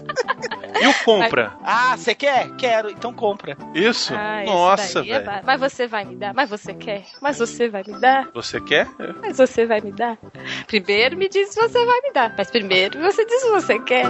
[0.81, 1.57] E o compra?
[1.63, 2.55] Ah, você quer?
[2.57, 3.57] Quero, então compra.
[3.75, 4.15] Isso?
[4.15, 5.25] Ah, Nossa, é velho.
[5.25, 6.33] ba- Mas você vai me dar?
[6.35, 7.05] Mas você quer?
[7.21, 8.29] Mas você vai me dar?
[8.33, 8.87] Você quer?
[9.23, 10.19] Mas você vai me dar?
[10.67, 12.35] Primeiro me diz se você vai me dar.
[12.37, 14.07] Mas primeiro você diz se você quer.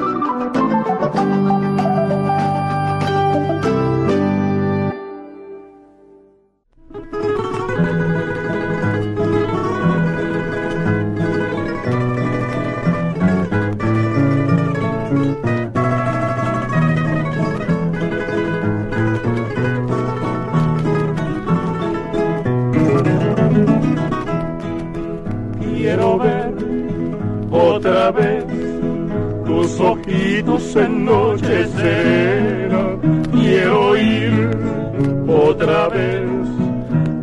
[27.87, 28.45] Otra vez
[29.47, 32.69] tus ojitos ennochecer.
[33.33, 34.51] Quiero oír
[35.29, 36.27] otra vez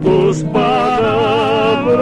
[0.01, 1.93] tus palabras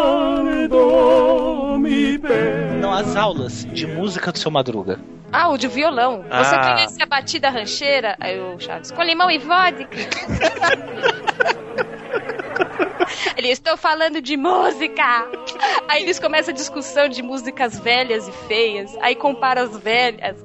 [0.00, 2.74] calmando mi pena.
[2.80, 4.98] Não, as aulas de música do seu Madruga.
[5.32, 6.22] Ah, o de violão.
[6.22, 6.74] Você Ah.
[6.74, 8.16] conhece a batida rancheira?
[8.20, 9.88] Aí o Chaves, com limão e vodka.
[13.36, 15.26] Ele, estou falando de música.
[15.88, 18.90] Aí eles começam a discussão de músicas velhas e feias.
[19.00, 20.36] Aí compara as velhas.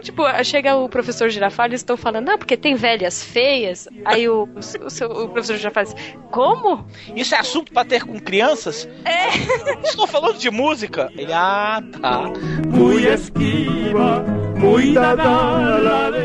[0.00, 3.86] Tipo, chega o professor Girafales e eles estão falando, não, porque tem velhas feias.
[4.04, 5.94] Aí o, o, seu- o professor Girafales,
[6.30, 6.84] como?
[7.14, 8.88] Isso é assunto pra ter com crianças?
[9.04, 9.28] É.
[9.86, 11.10] Estou falando de música.
[11.16, 12.22] Ele, ah, tá.
[12.66, 14.24] Muy esquiva,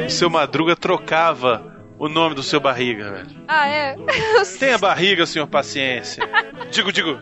[0.05, 3.27] O seu Madruga trocava o nome do seu barriga, velho.
[3.47, 3.95] Ah, é?
[4.59, 6.27] Tenha barriga, senhor paciência.
[6.71, 7.19] Digo, digo.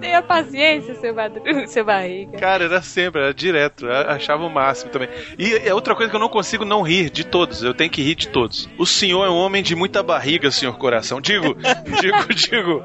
[0.00, 1.42] Tenha paciência, seu, madru...
[1.66, 2.38] seu barriga.
[2.38, 3.86] Cara, era sempre, era direto.
[3.86, 5.08] eu Achava o máximo também.
[5.38, 7.62] E é outra coisa que eu não consigo não rir de todos.
[7.62, 8.68] Eu tenho que rir de todos.
[8.78, 11.20] O senhor é um homem de muita barriga, senhor coração.
[11.20, 11.56] Digo,
[12.00, 12.84] digo, digo.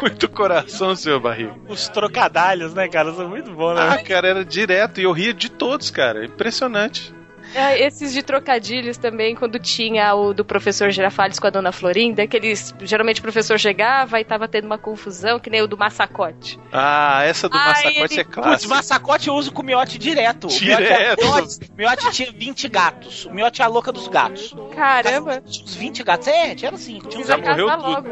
[0.00, 1.54] Muito coração, senhor barriga.
[1.68, 3.12] Os trocadalhos, né, cara?
[3.12, 3.88] São muito bons, né?
[3.90, 5.00] Ah, cara, era direto.
[5.00, 6.24] E eu ria de todos, cara.
[6.24, 7.12] Impressionante.
[7.54, 12.26] Ah, Esses de trocadilhos também, quando tinha o do professor Girafales com a dona Florinda,
[12.26, 12.74] que eles.
[12.82, 16.58] Geralmente o professor chegava e tava tendo uma confusão, que nem o do massacote.
[16.72, 18.42] Ah, essa do Ah, massacote ele- é clássica.
[18.50, 20.44] Putz, massacote eu uso com miote direto.
[20.46, 21.22] O Direto.
[21.24, 23.24] Miote, miote, miote tinha 20 gatos.
[23.26, 24.54] O miote é a louca dos gatos.
[24.74, 25.40] Caramba!
[25.46, 26.26] Tinha uns 20 gatos.
[26.28, 26.98] É, tinha assim.
[27.08, 27.82] Tinha uns Já morreu tudo.
[27.90, 28.08] logo.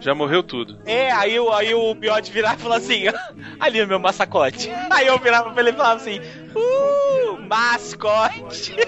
[0.00, 0.78] Já morreu tudo.
[0.86, 3.04] É, aí, o- aí o miote virava e falava assim:
[3.58, 4.70] ali o meu massacote.
[4.90, 6.20] Aí eu virava pra ele e falava assim:
[6.54, 8.74] uh, mascote.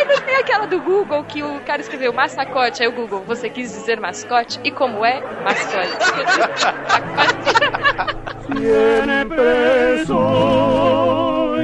[0.00, 3.50] E não tem aquela do Google que o cara escreveu massacote, aí o Google, você
[3.50, 4.58] quis dizer mascote?
[4.62, 5.20] E como é?
[5.42, 5.88] Mascote.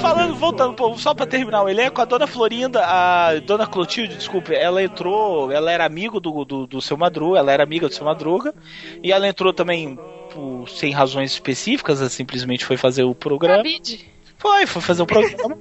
[0.00, 4.82] Falando, voltando, só pra terminar o elenco, a dona Florinda, a dona Clotilde, desculpe, ela
[4.82, 8.54] entrou, ela era amigo do, do, do seu Madruga, ela era amiga do seu Madruga,
[9.02, 9.98] e ela entrou também
[10.32, 13.58] por- sem razões específicas, ela simplesmente foi fazer o programa.
[13.58, 14.04] Cabide.
[14.36, 15.56] Foi, foi fazer o programa.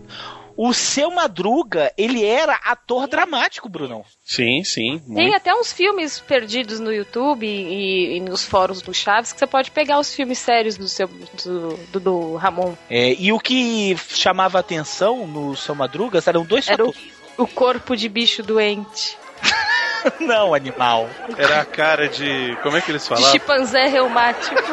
[0.55, 4.05] O seu Madruga, ele era ator dramático, Brunão.
[4.23, 5.01] Sim, sim.
[5.15, 9.47] Tem até uns filmes perdidos no YouTube e, e nos fóruns do Chaves que você
[9.47, 12.75] pode pegar os filmes sérios do seu do, do, do Ramon.
[12.89, 17.11] É, e o que chamava atenção no seu Madruga eram dois Era o, fatores.
[17.37, 19.17] o corpo de bicho doente.
[20.19, 21.09] Não, animal.
[21.37, 22.55] Era a cara de.
[22.61, 23.31] Como é que eles De falavam?
[23.31, 24.55] chimpanzé reumático.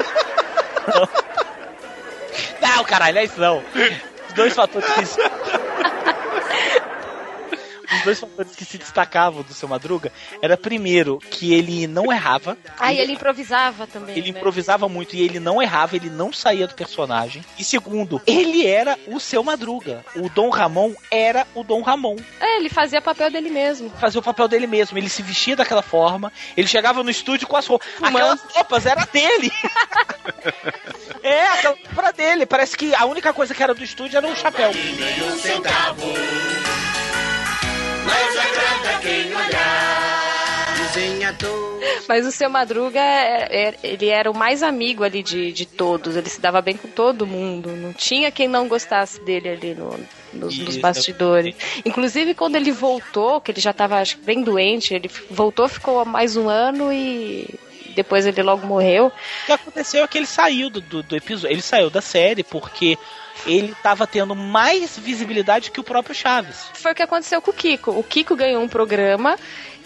[2.60, 3.62] Não, caralho, é isso não.
[4.34, 5.16] Dois fatores.
[7.92, 12.56] Os dois fatores que se destacavam do seu Madruga era primeiro que ele não errava.
[12.78, 14.16] Ah, e ele improvisava também.
[14.16, 14.38] Ele né?
[14.38, 17.44] improvisava muito e ele não errava, ele não saía do personagem.
[17.58, 20.04] E segundo, ele era o seu Madruga.
[20.14, 22.16] O Dom Ramon era o Dom Ramon.
[22.40, 23.90] É, ele fazia papel dele mesmo.
[23.90, 24.96] Fazia o papel dele mesmo.
[24.96, 26.32] Ele se vestia daquela forma.
[26.56, 27.88] Ele chegava no estúdio com as roupas.
[28.00, 29.50] Aquelas roupas era dele.
[31.22, 32.46] é, aquela roupa era dele.
[32.46, 34.70] Parece que a única coisa que era do estúdio era o chapéu.
[34.70, 36.06] um centavo.
[38.06, 40.00] Mas agrada quem olhar.
[42.08, 46.16] Mas o seu Madruga, é- é- ele era o mais amigo ali de, de todos.
[46.16, 47.70] Ele se dava bem com todo mundo.
[47.70, 49.98] Não tinha quem não gostasse dele ali no-
[50.32, 51.54] nos, nos bastidores.
[51.84, 56.48] Inclusive, quando ele voltou, que ele já estava bem doente, ele voltou, ficou mais um
[56.48, 57.46] ano e
[57.94, 59.06] depois ele logo morreu.
[59.06, 61.54] O que aconteceu é que ele saiu do, do, do episódio.
[61.54, 62.98] Ele saiu da série porque
[63.46, 66.70] ele tava tendo mais visibilidade que o próprio Chaves.
[66.74, 67.90] Foi o que aconteceu com o Kiko.
[67.92, 69.36] O Kiko ganhou um programa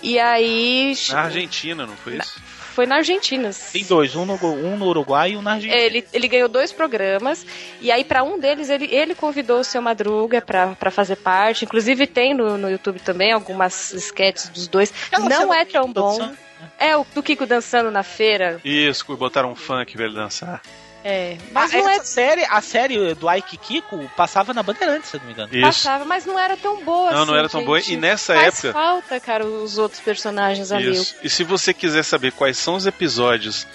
[0.02, 2.42] e aí Na Argentina, não foi isso?
[2.74, 3.50] foi na Argentina.
[3.72, 5.80] Tem dois, um no, um no Uruguai e um na Argentina.
[5.80, 7.46] Ele, ele ganhou dois programas
[7.80, 11.64] e aí pra um deles ele, ele convidou o seu Madruga pra pra fazer parte.
[11.64, 14.92] Inclusive tem no, no YouTube também algumas sketches dos dois.
[15.12, 16.34] Não é tão bom.
[16.78, 18.60] É o do Kiko dançando na feira.
[18.64, 20.60] Isso, botaram um funk pra ele dançar.
[21.06, 25.10] É, Mas mas não essa é série, a série do Ike Kiko passava na Bandeirantes,
[25.10, 25.50] se eu não me engano.
[25.52, 25.60] Isso.
[25.66, 27.78] passava, mas não era tão boa Não, assim, não era tão boa.
[27.78, 30.92] E nessa Faz época- falta, cara, os outros personagens ali.
[30.92, 31.14] Isso.
[31.22, 33.66] E se você quiser saber quais são os episódios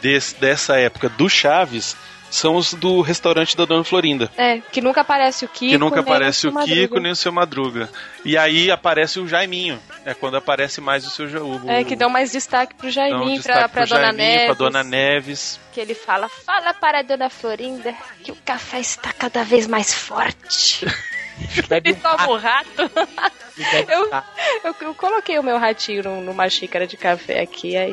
[0.00, 1.96] desse- dessa época do Chaves,
[2.30, 4.30] são os do restaurante da Dona Florinda.
[4.36, 5.70] É, que nunca aparece o Kiko.
[5.72, 7.00] que nunca aparece o Kiko Madruga.
[7.00, 7.90] nem o seu Madruga.
[8.24, 9.80] E aí aparece o Jaiminho.
[10.04, 13.36] É quando aparece mais o seu Ja- o, É, que dão mais destaque pro Jaiminho,
[13.36, 14.44] destaque pra, pra pro Dona Jaiminho, Neves.
[14.46, 15.60] pra Dona Neves.
[15.72, 19.92] Que ele fala, fala para a Dona Florinda que o café está cada vez mais
[19.94, 20.86] forte.
[21.70, 22.90] ele toma um rato.
[23.88, 24.10] eu,
[24.64, 27.92] eu, eu coloquei o meu ratinho num- numa xícara de café aqui, aí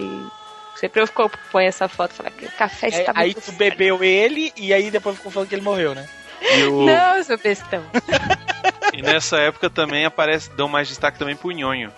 [0.76, 3.42] sempre eu fico- ponho essa foto e falo que o café É, está aí muito
[3.46, 6.08] tu bebeu ele e aí depois ficou falando que ele morreu, né?
[6.70, 7.84] O- Não, seu bestão.
[8.94, 11.92] e nessa época também aparece, dão mais destaque também pro Nhonho.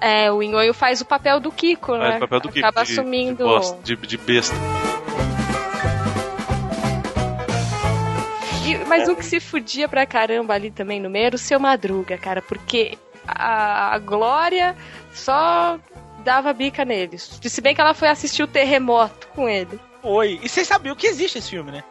[0.00, 2.16] É, o Inhoio faz o papel do Kiko, Faz né?
[2.16, 2.66] o papel do Kiko.
[2.66, 3.36] Acaba de, assumindo.
[3.38, 4.54] De, bosta, de, de besta.
[8.66, 11.58] E- mas um que se fudia pra caramba ali também no meio era o seu
[11.60, 14.76] Madruga, cara, porque a, a Glória
[15.12, 15.78] só
[16.26, 17.38] dava bica neles.
[17.40, 19.78] Se bem que ela foi assistir o terremoto com ele.
[20.02, 20.40] Foi.
[20.42, 21.84] E vocês sabiam que existe esse filme, né?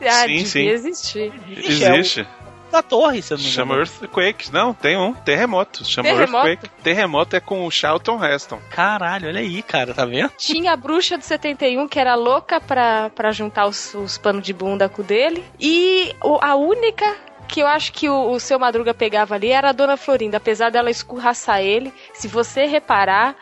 [0.00, 0.68] Ah, Sim, devia sim.
[0.68, 1.32] existir.
[1.50, 2.26] Existe.
[2.72, 3.74] Da torre, se eu não me Chama.
[3.76, 4.50] Earthquake.
[4.52, 5.12] Não, tem um.
[5.12, 5.84] Terremoto.
[5.84, 6.48] Chama Terremoto?
[6.48, 6.82] Earthquake.
[6.82, 8.58] Terremoto é com o Charlton Heston.
[8.70, 10.32] Caralho, olha aí, cara, tá vendo?
[10.36, 14.52] Tinha a bruxa do 71 que era louca pra, pra juntar os, os panos de
[14.52, 15.44] bunda com o dele.
[15.60, 17.14] E a única
[17.46, 20.38] que eu acho que o, o seu Madruga pegava ali era a Dona Florinda.
[20.38, 23.36] Apesar dela escorraçar ele, se você reparar,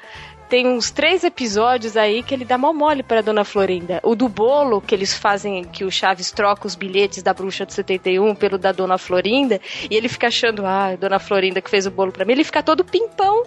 [0.53, 4.01] tem uns três episódios aí que ele dá mal mole pra Dona Florinda.
[4.03, 7.73] O do bolo, que eles fazem, que o Chaves troca os bilhetes da bruxa do
[7.73, 9.59] 71 pelo da Dona Florinda,
[9.91, 12.63] e ele fica achando, ah, Dona Florinda que fez o bolo pra mim, ele fica
[12.63, 13.45] todo pimpão.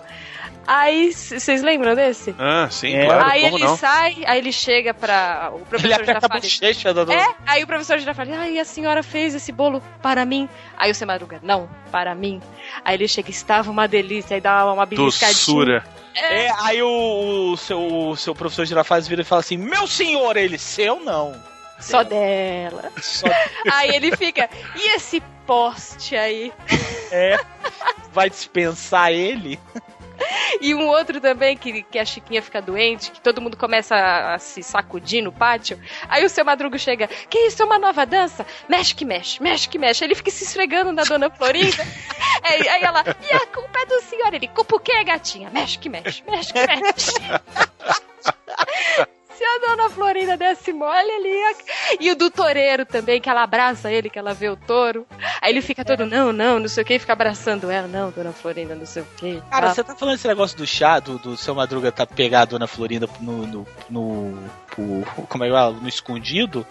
[0.65, 2.33] Aí, vocês lembram desse?
[2.39, 3.05] Ah, sim, É.
[3.05, 3.23] claro.
[3.29, 3.77] aí como ele não?
[3.77, 5.51] sai, aí ele chega pra.
[5.53, 6.43] O Ele professor a Girafales.
[6.59, 7.21] bochecha da dona.
[7.21, 10.49] É, aí o professor Girafales, ai, a senhora fez esse bolo para mim.
[10.75, 12.41] Aí o seu Madruga, não, para mim.
[12.83, 15.33] Aí ele chega, estava uma delícia, aí dá uma beliscadinha.
[15.37, 15.85] Doçura.
[16.15, 20.37] É, aí o, o seu, o seu professor Girafales vira e fala assim: Meu senhor,
[20.37, 21.35] ele seu não.
[21.79, 22.91] Só dela.
[23.01, 23.27] Só
[23.71, 26.53] Aí ele fica, e esse poste aí?
[27.11, 27.37] é.
[28.13, 29.59] Vai dispensar ele.
[30.61, 34.35] E um outro também, que, que a Chiquinha fica doente, que todo mundo começa a,
[34.35, 35.79] a se sacudir no pátio.
[36.07, 38.45] Aí o seu Madruga chega, que isso é uma nova dança?
[38.67, 40.03] Mexe que mexe, mexe que mexe.
[40.03, 41.85] Ele fica se esfregando na Dona Florinda.
[42.43, 44.33] aí, aí ela, e a culpa é do senhor?
[44.33, 45.49] Ele, culpa o quê, gatinha?
[45.49, 47.13] Mexe que mexe, mexe que mexe.
[49.37, 51.43] Se a Dona Florinda desse mole ali.
[51.43, 55.05] a- E o do toureiro também, que ela abraça ele, que ela vê o touro.
[55.41, 57.87] Aí ele fica todo, não, não, não sei o que, e fica abraçando ela.
[57.87, 59.41] Não, Dona Florinda, não sei o que.
[59.51, 62.45] Cara, você tá falando esse negócio do chá, do, do seu Madruga tá pegar a
[62.45, 63.45] dona Florinda no.
[63.45, 65.71] no, no, pro- como é que fala?
[65.75, 66.65] No escondido.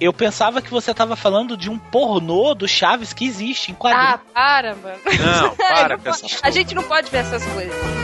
[0.00, 3.76] Eu pensava que você tava falando de um pornô do Chaves que existe em Ah,
[3.78, 4.20] quadrinhos.
[4.34, 4.98] para, mano.
[5.04, 8.03] Não, para pode- A gente não pode ver essas coisas.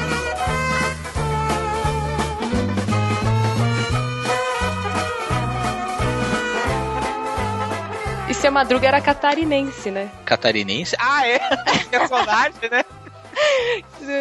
[8.41, 10.11] Seu Madruga era catarinense, né?
[10.25, 10.97] Catarinense?
[10.99, 11.39] Ah, é?
[11.91, 12.85] Personagem, né?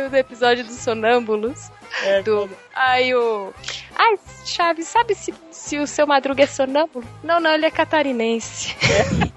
[0.10, 1.70] Do, episódio dos sonâmbulos.
[2.04, 2.50] É, do...
[2.76, 3.54] Aí o.
[3.96, 7.06] Ai, Chaves, sabe se, se o seu Madruga é sonâmbulo?
[7.24, 8.76] Não, não, ele é catarinense.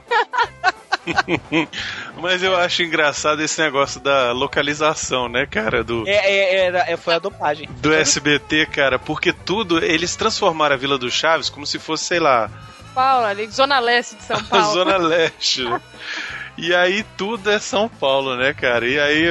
[2.20, 5.82] Mas eu acho engraçado esse negócio da localização, né, cara?
[5.82, 7.68] Do, É, é, era- é, foi a dopagem.
[7.80, 8.98] do SBT, cara.
[8.98, 12.48] Porque tudo, eles transformaram a Vila do Chaves como se fosse, sei lá,
[12.94, 14.66] Paulo, ali, Zona Leste de São Paulo.
[14.72, 15.64] Zona Leste.
[16.56, 18.86] E aí tudo é São Paulo, né, cara?
[18.86, 19.26] E aí,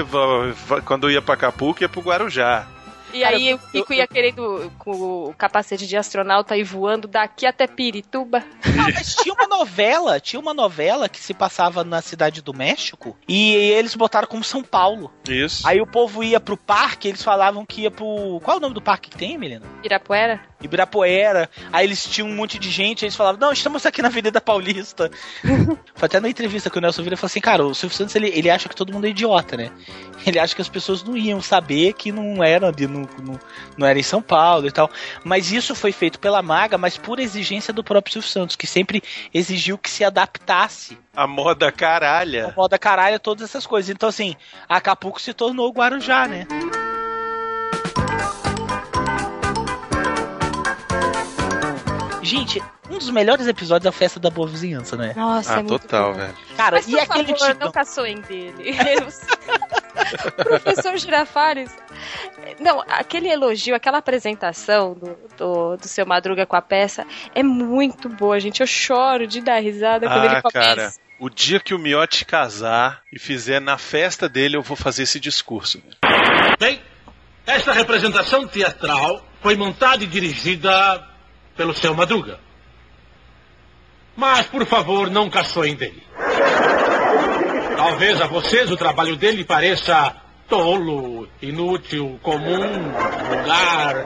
[0.85, 2.67] quando ia pra Acapulco, ia pro Guarujá.
[3.13, 7.67] E aí o Kiko ia querendo com o capacete de astronauta ir voando daqui até
[7.67, 8.43] Pirituba.
[8.65, 13.17] Não, mas tinha uma novela, tinha uma novela que se passava na cidade do México
[13.27, 15.11] e eles botaram como São Paulo.
[15.27, 15.67] Isso.
[15.67, 18.39] Aí o povo ia pro parque, eles falavam que ia pro.
[18.43, 19.65] Qual é o nome do parque que tem, Melina?
[19.79, 20.41] Ibirapuera?
[20.61, 21.49] Ibirapuera.
[21.71, 24.39] Aí eles tinham um monte de gente, aí eles falavam, não, estamos aqui na Avenida
[24.41, 25.09] Paulista.
[25.95, 28.27] Foi até na entrevista que o Nelson Vira falou assim, cara, o Silvio Santos ele,
[28.29, 29.71] ele acha que todo mundo é idiota, né?
[30.25, 33.39] Ele acha que as pessoas não iam saber que não era ali, não, não,
[33.77, 34.89] não era em São Paulo e tal.
[35.23, 39.01] Mas isso foi feito pela Maga, mas por exigência do próprio Silvio Santos, que sempre
[39.33, 42.47] exigiu que se adaptasse A moda caralha.
[42.49, 43.89] a moda caralho, todas essas coisas.
[43.89, 44.35] Então, assim,
[44.69, 46.45] Acapulco se tornou o Guarujá, né?
[52.23, 55.13] Gente, um dos melhores episódios é a festa da boa vizinhança, né?
[55.15, 56.33] Nossa, Ah, é muito total, velho.
[56.55, 58.75] Cara, Mas, e por aquele favor, tipo- não caçoem dele.
[60.27, 61.71] O Professor Girafales.
[62.59, 68.09] Não, aquele elogio, aquela apresentação do, do, do seu Madruga com a peça é muito
[68.09, 68.61] boa, gente.
[68.61, 70.75] Eu choro de dar risada quando ele Ah, começa.
[70.75, 70.93] cara.
[71.19, 75.19] O dia que o Miotti casar e fizer na festa dele, eu vou fazer esse
[75.19, 75.81] discurso.
[76.59, 76.81] Bem,
[77.45, 81.07] esta representação teatral foi montada e dirigida
[81.55, 82.39] pelo seu Madruga.
[84.15, 86.03] Mas, por favor, não caçoem dele.
[87.75, 90.15] Talvez a vocês o trabalho dele pareça
[90.47, 92.91] tolo, inútil, comum,
[93.29, 94.05] vulgar.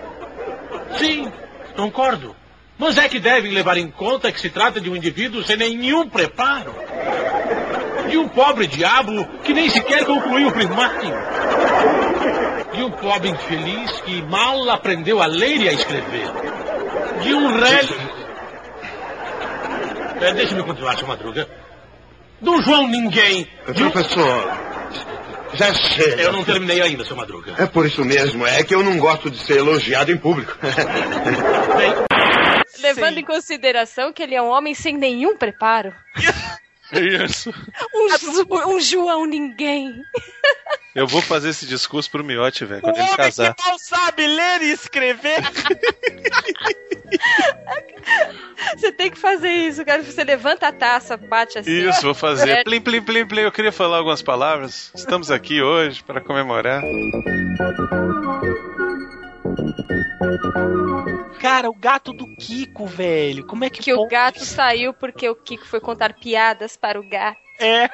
[0.97, 1.31] Sim,
[1.75, 2.35] concordo.
[2.77, 6.07] Mas é que devem levar em conta que se trata de um indivíduo sem nenhum
[6.07, 6.75] preparo.
[8.09, 11.13] De um pobre diabo que nem sequer concluiu o primário.
[12.73, 16.29] De um pobre infeliz que mal aprendeu a ler e a escrever.
[17.21, 17.89] De um rei.
[20.21, 21.47] É, Deixe-me continuar, seu Madruga.
[22.41, 23.47] Do João Ninguém.
[23.73, 23.91] De um...
[23.91, 24.51] Professor,
[25.53, 26.21] já chega.
[26.21, 27.53] Eu não terminei ainda, seu Madruga.
[27.57, 30.57] É por isso mesmo, é que eu não gosto de ser elogiado em público.
[32.79, 35.93] Levando em consideração que ele é um homem sem nenhum preparo.
[36.93, 37.49] Isso.
[37.93, 38.45] Um, Ju-
[38.75, 40.01] um João ninguém.
[40.93, 43.53] Eu vou fazer esse discurso pro Miotti, velho, O quando ele homem casar.
[43.55, 45.41] que mal sabe ler e escrever.
[48.75, 50.03] Você tem que fazer isso, cara.
[50.03, 51.71] Você levanta a taça, bate assim.
[51.71, 52.03] Isso, ó.
[52.03, 52.49] vou fazer.
[52.49, 53.41] É, Plim, plim, plim, plim.
[53.41, 54.91] Eu queria falar algumas palavras.
[54.95, 56.81] Estamos aqui hoje para comemorar.
[61.39, 63.45] Cara, o gato do Kiko, velho.
[63.45, 67.07] Como é que que o gato saiu porque o Kiko foi contar piadas para o
[67.07, 67.37] gato.
[67.59, 67.89] É.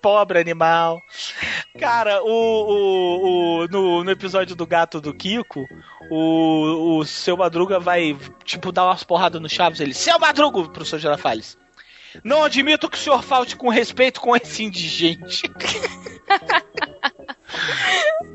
[0.00, 1.02] Pobre animal.
[1.78, 5.64] Cara, o, o, o- no, no episódio do gato do Kiko,
[6.10, 9.80] o, o seu Madruga vai, tipo, dar umas porradas no Chaves.
[9.80, 11.56] Ele, seu Madruga, professor Girafales.
[12.24, 15.42] Não admito que o senhor falte com respeito com esse indigente.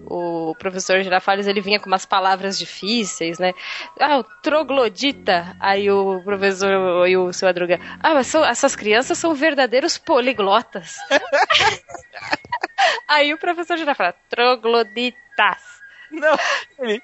[0.05, 3.53] O professor Girafales, ele vinha com umas palavras difíceis, né?
[3.99, 5.55] Ah, o troglodita.
[5.59, 10.97] Aí o professor e o seu Madruga, ah, mas são- essas crianças são verdadeiros poliglotas.
[13.07, 15.82] Aí o professor Girafales, trogloditas.
[16.11, 16.38] Não,
[16.80, 17.01] ele,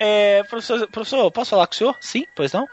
[0.00, 1.96] é, professor, professor, posso falar com o senhor?
[2.00, 2.66] Sim, pois não?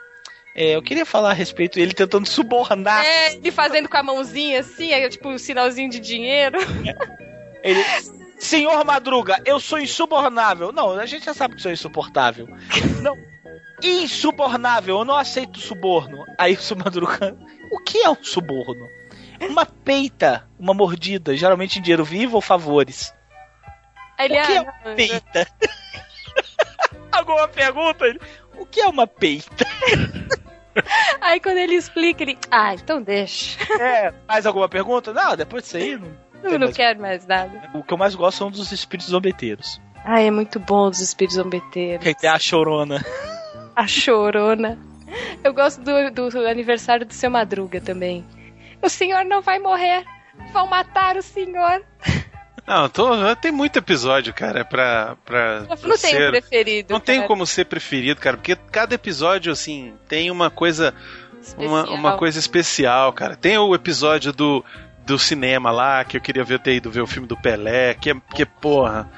[0.55, 3.05] É, eu queria falar a respeito ele tentando subornar.
[3.05, 6.57] É, ele fazendo com a mãozinha assim, aí, tipo um sinalzinho de dinheiro.
[7.61, 7.83] Ele,
[8.39, 10.71] senhor Madruga, eu sou insubornável.
[10.71, 12.47] Não, a gente já sabe que sou insuportável.
[13.01, 13.17] Não,
[13.83, 16.25] insubornável, eu não aceito suborno.
[16.37, 17.37] Aí o Madruga,
[17.71, 18.87] o que é um suborno?
[19.41, 23.13] Uma peita, uma mordida, geralmente em dinheiro vivo ou favores.
[24.17, 25.47] Ele, o que é uma peita?
[27.11, 28.05] Alguma pergunta?
[28.57, 29.65] O que é uma peita?
[31.21, 32.37] Aí quando ele explica, ele.
[32.51, 33.57] Ah, então deixa.
[33.81, 35.13] É, mais alguma pergunta?
[35.13, 36.24] Não, depois disso aí não.
[36.45, 37.69] Eu não quero mais nada.
[37.73, 39.81] O que eu mais gosto são dos espíritos zombeteiros.
[40.03, 42.03] Ah, é muito bom dos espíritos zombeteiros.
[42.03, 43.03] Que tem a chorona.
[43.75, 44.77] A chorona.
[45.43, 48.25] Eu gosto do, do aniversário do seu Madruga também.
[48.81, 50.03] O senhor não vai morrer.
[50.53, 51.81] Vão matar o senhor.
[52.67, 55.15] Não, tô, tem muito episódio, cara, pra.
[55.23, 56.93] pra Não tem um ser- preferido.
[56.93, 60.93] Não tem como ser preferido, cara, porque cada episódio, assim, tem uma coisa.
[61.57, 61.99] Uma, Especial.
[61.99, 63.35] uma coisa especial, cara.
[63.35, 64.65] Tem o episódio do,
[65.05, 68.11] do cinema lá, que eu queria ver, ter ido ver o filme do Pelé, que,
[68.11, 69.09] é- que porra,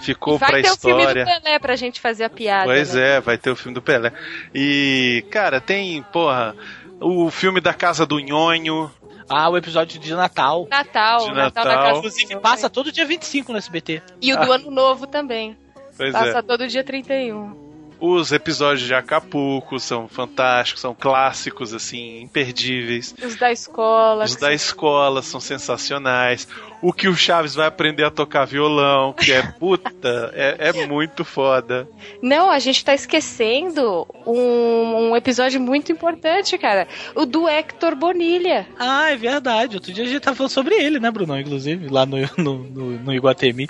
[0.00, 1.24] ficou Vai pra ter o filme do história.
[1.24, 2.64] Pelé pra gente fazer a piada.
[2.64, 3.16] Pois né?
[3.16, 4.12] é, vai ter o filme do Pelé.
[4.54, 6.54] E, cara, tem, porra,
[7.00, 8.90] o filme da Casa do Nhonho.
[9.28, 10.66] Ah, o episódio de Natal.
[10.70, 11.64] Natal, De Natal, Natal.
[11.64, 11.98] na casa.
[11.98, 14.02] Inclusive, passa todo dia 25 no SBT.
[14.20, 15.56] E o do Ano Novo também.
[15.96, 16.42] Pois Passa é.
[16.42, 17.63] todo dia 31.
[18.06, 23.14] Os episódios de Acapulco são fantásticos, são clássicos, assim, imperdíveis.
[23.24, 24.26] Os da escola.
[24.26, 26.46] Os da escola são sensacionais.
[26.84, 31.24] O que o Chaves vai aprender a tocar violão, que é puta, é, é muito
[31.24, 31.88] foda.
[32.20, 36.86] Não, a gente tá esquecendo um, um episódio muito importante, cara.
[37.14, 38.66] O do Hector Bonilha.
[38.78, 39.76] Ah, é verdade.
[39.76, 41.40] Outro dia a gente tava falando sobre ele, né, Brunão?
[41.40, 43.66] Inclusive, lá no, no, no, no Iguatemi.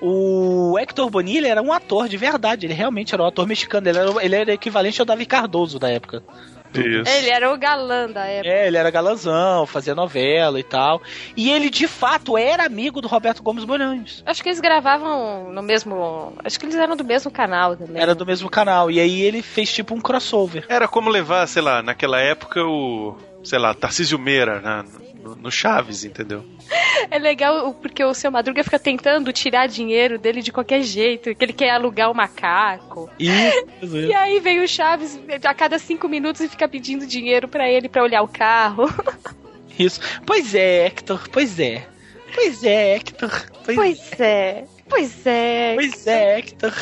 [0.00, 2.66] O Hector Bonilha era um ator de verdade.
[2.66, 3.88] Ele realmente era um ator mexicano.
[3.88, 6.20] Ele era, ele era equivalente ao Davi Cardoso da época.
[6.80, 7.10] Isso.
[7.10, 8.48] Ele era o galã da época.
[8.54, 11.00] É, ele era galanzão, fazia novela e tal.
[11.36, 14.22] E ele, de fato, era amigo do Roberto Gomes Bolanhos.
[14.26, 16.32] Acho que eles gravavam no mesmo.
[16.44, 18.00] Acho que eles eram do mesmo canal também.
[18.00, 18.90] Era do mesmo canal.
[18.90, 20.64] E aí ele fez tipo um crossover.
[20.68, 24.84] Era como levar, sei lá, naquela época o, sei lá, Tarcísio Meira na-
[25.26, 26.44] no, no Chaves, entendeu?
[27.08, 31.44] É legal porque o seu Madruga fica tentando tirar dinheiro dele de qualquer jeito, que
[31.44, 33.08] ele quer alugar o macaco.
[33.18, 33.66] Isso.
[34.08, 37.88] E aí vem o Chaves a cada cinco minutos e fica pedindo dinheiro pra ele
[37.88, 38.86] pra olhar o carro.
[39.78, 40.00] Isso.
[40.24, 41.86] Pois é, Hector, pois é.
[42.34, 43.30] Pois é, Hector.
[43.64, 44.64] Pois, Pois é.
[44.88, 45.74] Pois é.
[45.74, 46.72] Pois é, Hector.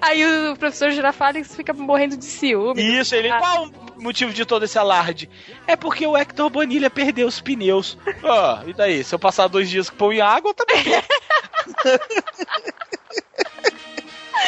[0.00, 3.00] Aí o professor Girafales fica morrendo de ciúme.
[3.00, 3.30] Isso, ele.
[3.30, 5.28] Qual motivo de todo esse alarde?
[5.66, 7.98] É porque o Hector Bonilha perdeu os pneus.
[8.24, 9.04] Ah, e daí?
[9.04, 10.84] Se eu passar dois dias com pão e água, eu também.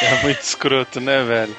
[0.01, 1.55] É muito escroto, né, velho?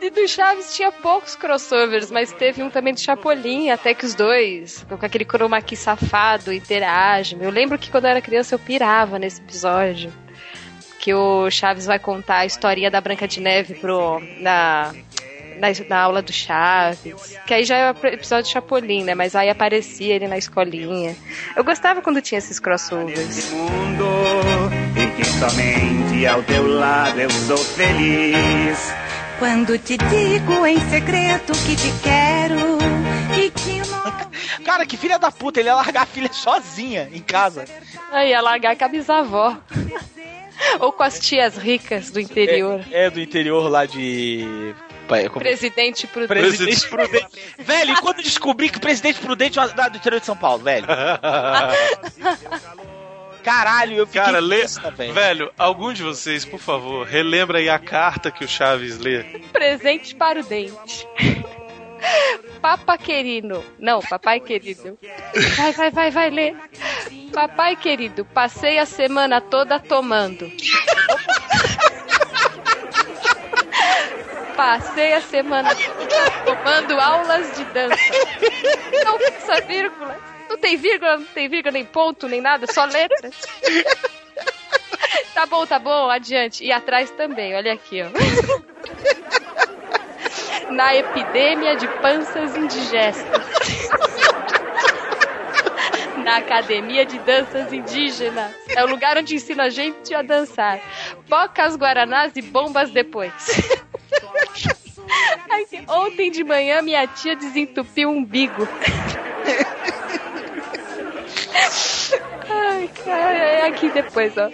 [0.00, 4.14] E do Chaves tinha poucos crossovers, mas teve um também do Chapolin, até que os
[4.14, 7.38] dois, com aquele chroma key safado, interagem.
[7.42, 10.12] Eu lembro que quando eu era criança eu pirava nesse episódio.
[10.98, 14.94] Que o Chaves vai contar a historinha da Branca de Neve pro, na,
[15.60, 17.38] na, na aula do Chaves.
[17.46, 19.14] Que aí já é o episódio Chapolin, né?
[19.14, 21.16] Mas aí aparecia ele na escolinha.
[21.54, 23.50] Eu gostava quando tinha esses crossovers.
[23.52, 24.04] mundo
[24.96, 28.92] e que somente ao teu lado eu sou feliz.
[29.38, 32.78] Quando te digo em segredo que te quero
[33.38, 34.64] e que não.
[34.64, 37.64] Cara, que filha da puta, ele ia largar a filha sozinha em casa.
[38.12, 39.56] Aí ia largar com a bisavó.
[40.78, 42.84] Ou com as tias ricas do interior.
[42.90, 44.74] É, é do interior lá de.
[45.10, 46.40] Pai, como- Presidente Prudente.
[46.40, 47.26] Presidente Prudente.
[47.58, 50.36] velho, e quando eu descobri que o Presidente Prudente é lá do interior de São
[50.36, 50.86] Paulo, velho?
[53.42, 54.66] Caralho, eu fiquei Cara, lê.
[54.96, 55.12] velho.
[55.14, 59.22] Velho, algum de vocês, por favor, relembra aí a carta que o Chaves lê.
[59.52, 61.06] Presente para o dente.
[62.60, 63.64] Papa querido.
[63.78, 64.98] Não, papai querido.
[65.56, 66.56] Vai, vai, vai, vai ler.
[67.32, 70.50] Papai querido, passei a semana toda tomando.
[74.60, 75.70] Passei a semana
[76.44, 77.96] tomando aulas de dança.
[79.06, 80.20] Não fixa vírgula.
[80.50, 83.34] Não tem vírgula, não tem vírgula, nem ponto, nem nada, só letras.
[85.32, 86.62] Tá bom, tá bom, adiante.
[86.62, 88.10] E atrás também, olha aqui, ó.
[90.70, 93.46] Na epidemia de panças indigestas.
[96.22, 98.54] Na Academia de Danças Indígenas.
[98.76, 100.78] É o lugar onde ensina a gente a dançar.
[101.26, 103.32] Bocas, guaranás e bombas depois.
[105.70, 108.66] Tem- Ontem de manhã minha tia desentupiu o umbigo.
[112.48, 114.48] Ai, cara, é aqui depois, ó.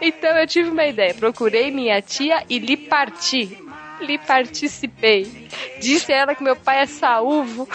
[0.00, 1.14] Então eu tive uma ideia.
[1.14, 3.58] Procurei minha tia e lhe parti.
[4.00, 5.48] Lhe participei.
[5.80, 7.68] Disse a ela que meu pai é saúvo.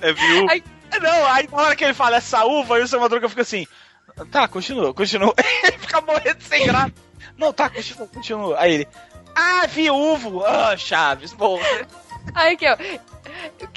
[0.00, 0.50] É viúvo.
[0.50, 0.62] Aí,
[1.00, 3.66] não, aí na hora que ele fala essa uva, aí o seu Madruga fica assim.
[4.30, 5.34] Tá, continua, continua.
[5.64, 6.92] Ele fica morrendo sem graça.
[7.36, 8.58] Não, tá, continua, continua.
[8.58, 8.88] Aí ele.
[9.36, 10.42] Ah, viúvo!
[10.44, 11.58] Ah, Chaves, pô.
[12.34, 12.76] Aí aqui, ó.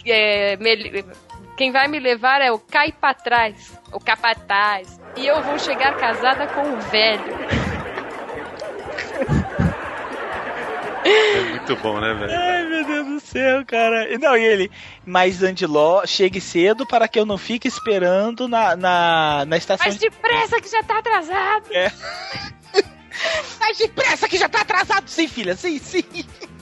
[0.05, 1.03] É, me-
[1.57, 4.99] quem vai me levar é o cai pra trás, o capataz.
[5.17, 7.35] E eu vou chegar casada com o velho.
[11.03, 12.31] É muito bom, né, velho?
[12.39, 14.09] Ai, meu Deus do céu, cara.
[14.13, 14.71] E Não, e ele.
[15.05, 19.85] Mas Andiló, chegue cedo para que eu não fique esperando na, na, na estação.
[19.87, 21.65] Mas depressa que já tá atrasado.
[21.71, 21.91] É.
[23.59, 26.03] Mas depressa que já tá atrasado, sim, filha, sim, sim.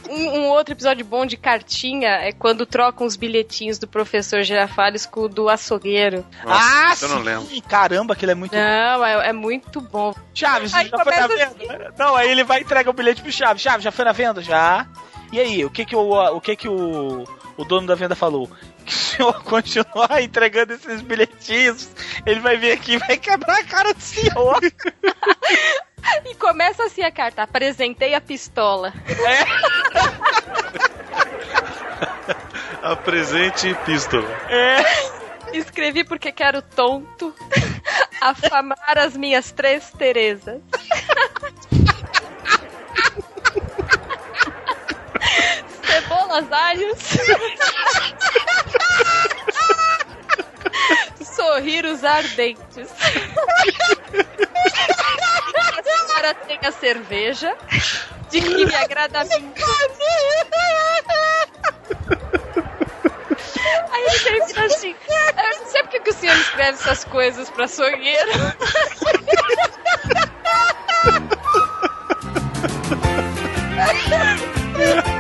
[0.09, 5.05] Um, um outro episódio bom de cartinha é quando trocam os bilhetinhos do professor Girafales
[5.05, 6.25] com o do açougueiro.
[6.45, 7.23] ah, isso eu não sim.
[7.23, 7.61] lembro.
[7.63, 10.13] Caramba, aquilo é muito Não, é, é muito bom.
[10.34, 11.93] Chaves, Aí já foi na venda?
[11.97, 13.61] Não, aí ele vai entregar o bilhete pro Chaves.
[13.61, 14.41] Chaves, já foi na venda?
[14.41, 14.88] Já.
[15.31, 17.25] E aí, o que que o, o, que que o,
[17.57, 18.49] o dono da venda falou?
[18.88, 21.89] Que se o senhor continuar entregando esses bilhetinhos,
[22.26, 24.59] ele vai vir aqui e vai quebrar a cara do senhor.
[26.23, 28.93] E começa assim a carta: apresentei a pistola.
[32.81, 34.30] Apresente pistola.
[34.49, 34.77] É.
[35.51, 37.35] Escrevi porque quero tonto
[38.22, 40.61] afamar as minhas três Terezas.
[45.84, 46.97] Cebolas, alhos.
[52.03, 52.90] Ardentes.
[55.74, 57.56] a senhora tem a cerveja,
[58.30, 59.64] de que me agrada muito.
[63.91, 64.95] Aí ele termina assim.
[65.10, 68.32] Eu não sei porque que o senhor escreve essas coisas pra sonheiro.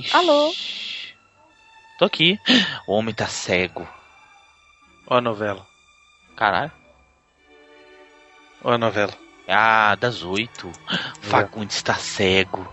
[0.00, 0.16] Ixi.
[0.16, 0.52] Alô?
[1.98, 2.38] Tô aqui.
[2.86, 3.86] O homem tá cego.
[5.06, 5.66] Ó a novela.
[6.36, 6.72] Caralho.
[8.62, 9.12] Ó a novela.
[9.48, 10.70] Ah, das oito.
[11.20, 12.66] Fagundes tá cego.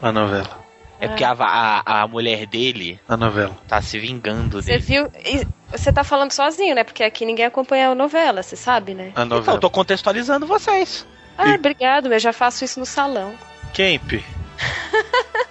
[0.00, 0.64] A novela.
[1.00, 3.56] É porque a, a, a mulher dele A novela.
[3.66, 4.82] tá se vingando Você dele.
[4.82, 5.10] viu?
[5.24, 6.84] E Você tá falando sozinho, né?
[6.84, 9.06] Porque aqui ninguém acompanha a novela, você sabe, né?
[9.16, 9.56] A Então, novela.
[9.56, 11.06] eu tô contextualizando vocês.
[11.38, 13.34] Ah, obrigado, eu já faço isso no salão.
[13.72, 14.12] Kemp.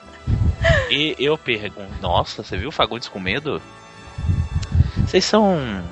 [0.90, 3.62] E eu pergunto, nossa, você viu o Fagundes com medo?
[5.06, 5.84] Vocês são.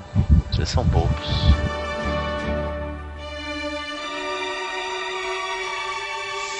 [0.50, 1.26] Vocês são bobos.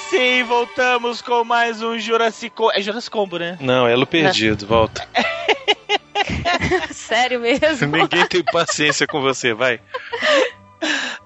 [0.09, 2.71] Sim, voltamos com mais um Jurassic Combo.
[2.73, 3.57] É Jurassic Combo, né?
[3.61, 5.07] Não, Elo Perdido, volta.
[6.91, 7.87] Sério mesmo?
[7.87, 9.79] Ninguém tem paciência com você, vai.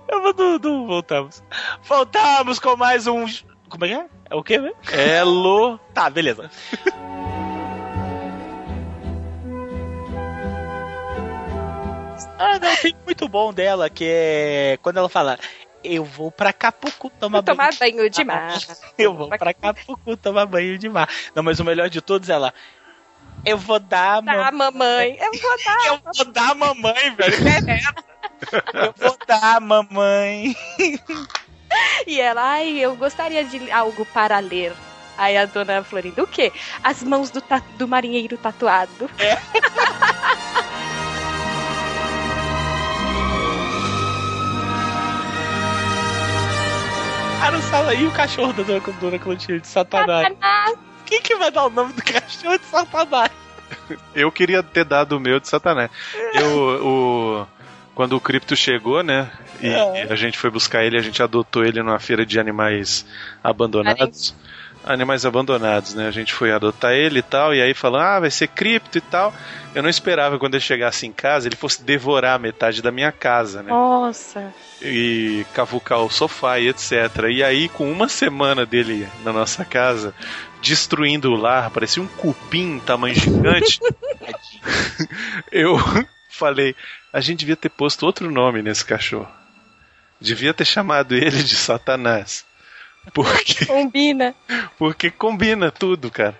[0.10, 1.42] Eu vou do, do- voltamos.
[1.88, 3.26] Voltamos com mais um.
[3.70, 4.06] Como é que é?
[4.34, 4.76] É o quê mesmo?
[4.92, 5.80] Elo.
[5.94, 6.50] Tá, beleza.
[12.40, 15.38] Ah, não, tem muito bom dela, que é quando ela fala.
[15.84, 17.58] Eu vou pra Capucu tomar banho.
[17.58, 18.58] Tomar banho de mar.
[18.98, 21.08] Eu vou pra Capucu tomar banho de mar.
[21.36, 22.54] Não, mas o melhor de todos é ela.
[23.46, 25.16] Eu vou dar Tá, mamãe.
[25.20, 25.88] Eu vou dar.
[25.88, 27.36] Eu vou dar mamãe, velho.
[27.48, 28.88] É?
[28.88, 30.56] Eu vou dar mamãe.
[32.08, 34.74] E ela, ai, eu gostaria de algo para ler.
[35.18, 36.52] Aí a dona Florinda, o quê?
[36.84, 39.10] As mãos do, ta- do marinheiro tatuado.
[39.20, 39.38] É.
[47.42, 50.34] Ah, não fala aí o cachorro da dona, dona Clotilde de Satanás.
[51.06, 53.32] Quem que vai dar o nome do cachorro de Satanás?
[54.16, 55.92] Eu queria ter dado o meu de Satanás.
[56.34, 57.48] Eu, o,
[57.96, 59.30] quando o Cripto chegou, né?
[59.62, 60.08] E É.
[60.12, 63.06] a gente foi buscar ele, a gente adotou ele numa feira de animais
[63.44, 64.36] abandonados.
[64.86, 66.08] Animais abandonados, né?
[66.08, 69.02] A gente foi adotar ele e tal, e aí falou, ah, vai ser cripto e
[69.02, 69.34] tal.
[69.74, 73.64] Eu não esperava quando ele chegasse em casa, ele fosse devorar metade da minha casa,
[73.64, 73.70] né?
[73.72, 74.54] Nossa.
[74.82, 76.92] e cavucar o sofá e etc.
[77.32, 80.14] E aí, com uma semana dele na nossa casa,
[80.62, 83.80] destruindo o lar, parecia um cupim tamanho gigante,
[85.52, 85.78] eu
[86.30, 86.76] falei:
[87.14, 89.30] a gente devia ter posto outro nome nesse cachorro.
[90.20, 92.46] Devia ter chamado ele de Satanás.
[93.14, 94.34] Porque, Combina.
[94.78, 96.40] porque combina tudo, cara.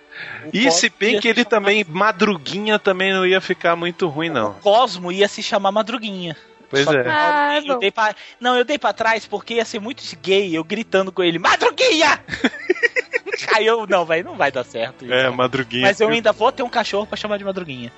[0.52, 4.54] E se bem que ele também, madruguinha, também não ia ficar muito ruim, não.
[4.54, 6.34] Cosmo ia se chamar Madruguinha.
[6.70, 7.02] Pois Só é.
[7.02, 10.56] que Ah, eu dei pra- Não, eu dei pra trás porque ia ser muito gay
[10.56, 12.18] eu gritando com ele, Madruguinha!
[13.54, 15.04] Aí eu, não, vai, não vai dar certo.
[15.12, 15.82] É, madruguinha.
[15.86, 17.92] Mas eu ainda vou ter um cachorro pra chamar de Madruguinha.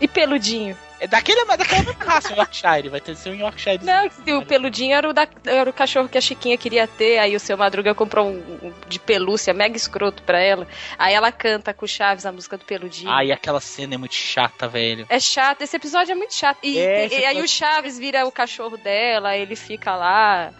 [0.00, 0.76] E peludinho.
[0.98, 2.88] É daquele, daquela mesma raça, um Yorkshire.
[2.90, 3.82] Vai ter que ser um Yorkshire.
[3.82, 4.06] Não,
[4.38, 7.40] o peludinho era o, da- era o cachorro que a Chiquinha queria ter, aí o
[7.40, 10.66] seu Madruga comprou um, um de pelúcia mega escroto pra ela.
[10.98, 13.10] Aí ela canta com o Chaves a música do peludinho.
[13.10, 15.06] Ai, aquela cena é muito chata, velho.
[15.08, 16.58] É chato, esse episódio é muito chato.
[16.62, 20.52] E, É, e- e aí o Chaves vira o cachorro dela, ele fica lá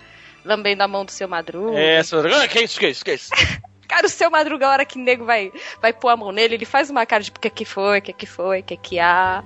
[0.43, 1.79] lambendo a mão do seu Madruga.
[1.79, 2.21] É, seu...
[2.35, 3.31] ah, que isso, que isso, que isso?
[3.91, 6.55] Cara, o seu Madruga, a hora que o nego vai, vai pôr a mão nele,
[6.55, 8.77] ele faz uma cara de o que que foi, o que que foi, o que
[8.77, 9.43] que há.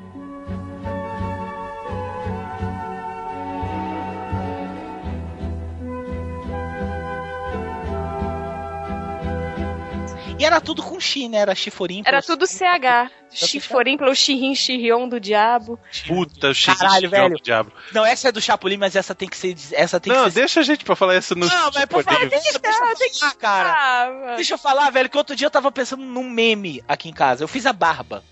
[10.39, 11.39] E era tudo com X, né?
[11.39, 12.03] Era chiforim.
[12.05, 13.11] Era tudo CH.
[13.31, 15.79] Chiforim, o Xirrim, Xirrion do diabo.
[16.07, 17.37] Puta, o Caralho, velho.
[17.37, 17.73] do diabo.
[17.93, 19.57] Não, essa é do Chapolin, mas essa tem que ser.
[19.73, 20.41] Essa tem Não, que ser.
[20.41, 22.73] deixa a gente pra falar isso no Não, mas por favor, deixa, deixa eu
[23.21, 24.35] falar, cara.
[24.37, 27.45] Deixa eu falar, velho, que outro dia eu tava pensando num meme aqui em casa.
[27.45, 28.23] Eu fiz a barba.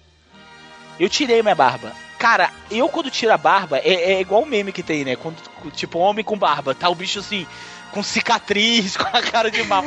[0.99, 1.93] Eu tirei minha barba.
[2.19, 5.17] Cara, eu quando tiro a barba, é, é igual o meme que tem, né?
[5.17, 5.37] Quando,
[5.73, 7.47] tipo, homem com barba, tá o bicho assim,
[7.91, 9.83] com cicatriz, com a cara de mal.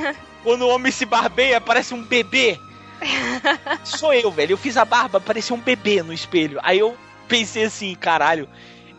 [0.45, 2.57] Quando o homem se barbeia, parece um bebê.
[3.84, 4.53] Sou eu, velho.
[4.53, 6.59] Eu fiz a barba, parecia um bebê no espelho.
[6.61, 6.95] Aí eu
[7.27, 8.47] pensei assim, caralho,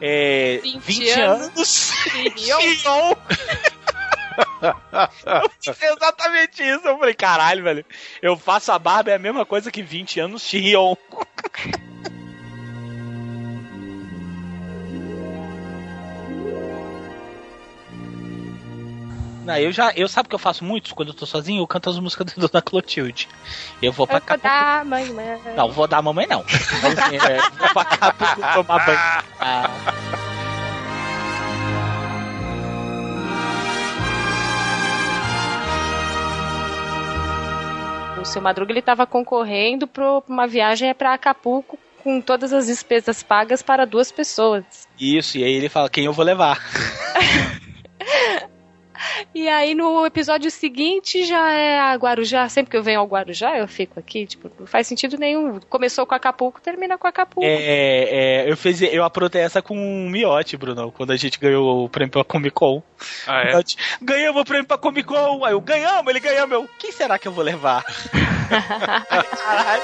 [0.00, 0.60] é.
[0.62, 1.92] 20 20, anos.
[2.36, 3.14] Xirrion.
[4.60, 6.86] Eu pensei exatamente isso.
[6.86, 7.86] Eu falei, caralho, velho.
[8.20, 10.94] Eu faço a barba, é a mesma coisa que 20 anos Xirrion.
[19.46, 21.62] Não, eu já, eu sabe o que eu faço muito quando eu tô sozinho?
[21.62, 23.28] Eu canto as músicas do Dona Clotilde.
[23.80, 25.40] Eu vou pra Eu vou mamãe.
[25.54, 26.40] Não, vou dar a mamãe não.
[26.40, 28.98] É, vou pra pra tomar banho.
[29.38, 29.70] Ah.
[38.20, 43.22] O seu Madruga ele tava concorrendo pra uma viagem pra Acapulco com todas as despesas
[43.22, 44.64] pagas para duas pessoas.
[44.98, 46.60] Isso, e aí ele fala, quem eu vou levar?
[49.34, 52.48] E aí no episódio seguinte já é a Guarujá.
[52.48, 55.60] Sempre que eu venho ao Guarujá, eu fico aqui, tipo, não faz sentido nenhum.
[55.68, 57.46] Começou com Acapulco, termina com Acapulco.
[57.46, 61.84] É, é, eu, fiz, eu aprontei essa com um miote, Bruno, quando a gente ganhou
[61.84, 62.82] o prêmio pra Comic Con.
[63.26, 63.52] Ah, é?
[63.52, 65.44] Miote, Ganhamos o prêmio pra Comic Con.
[65.44, 66.52] Aí eu, ganhamos, ele ganhamos.
[66.52, 67.84] Eu, quem será que eu vou levar?
[68.48, 69.82] Caralho.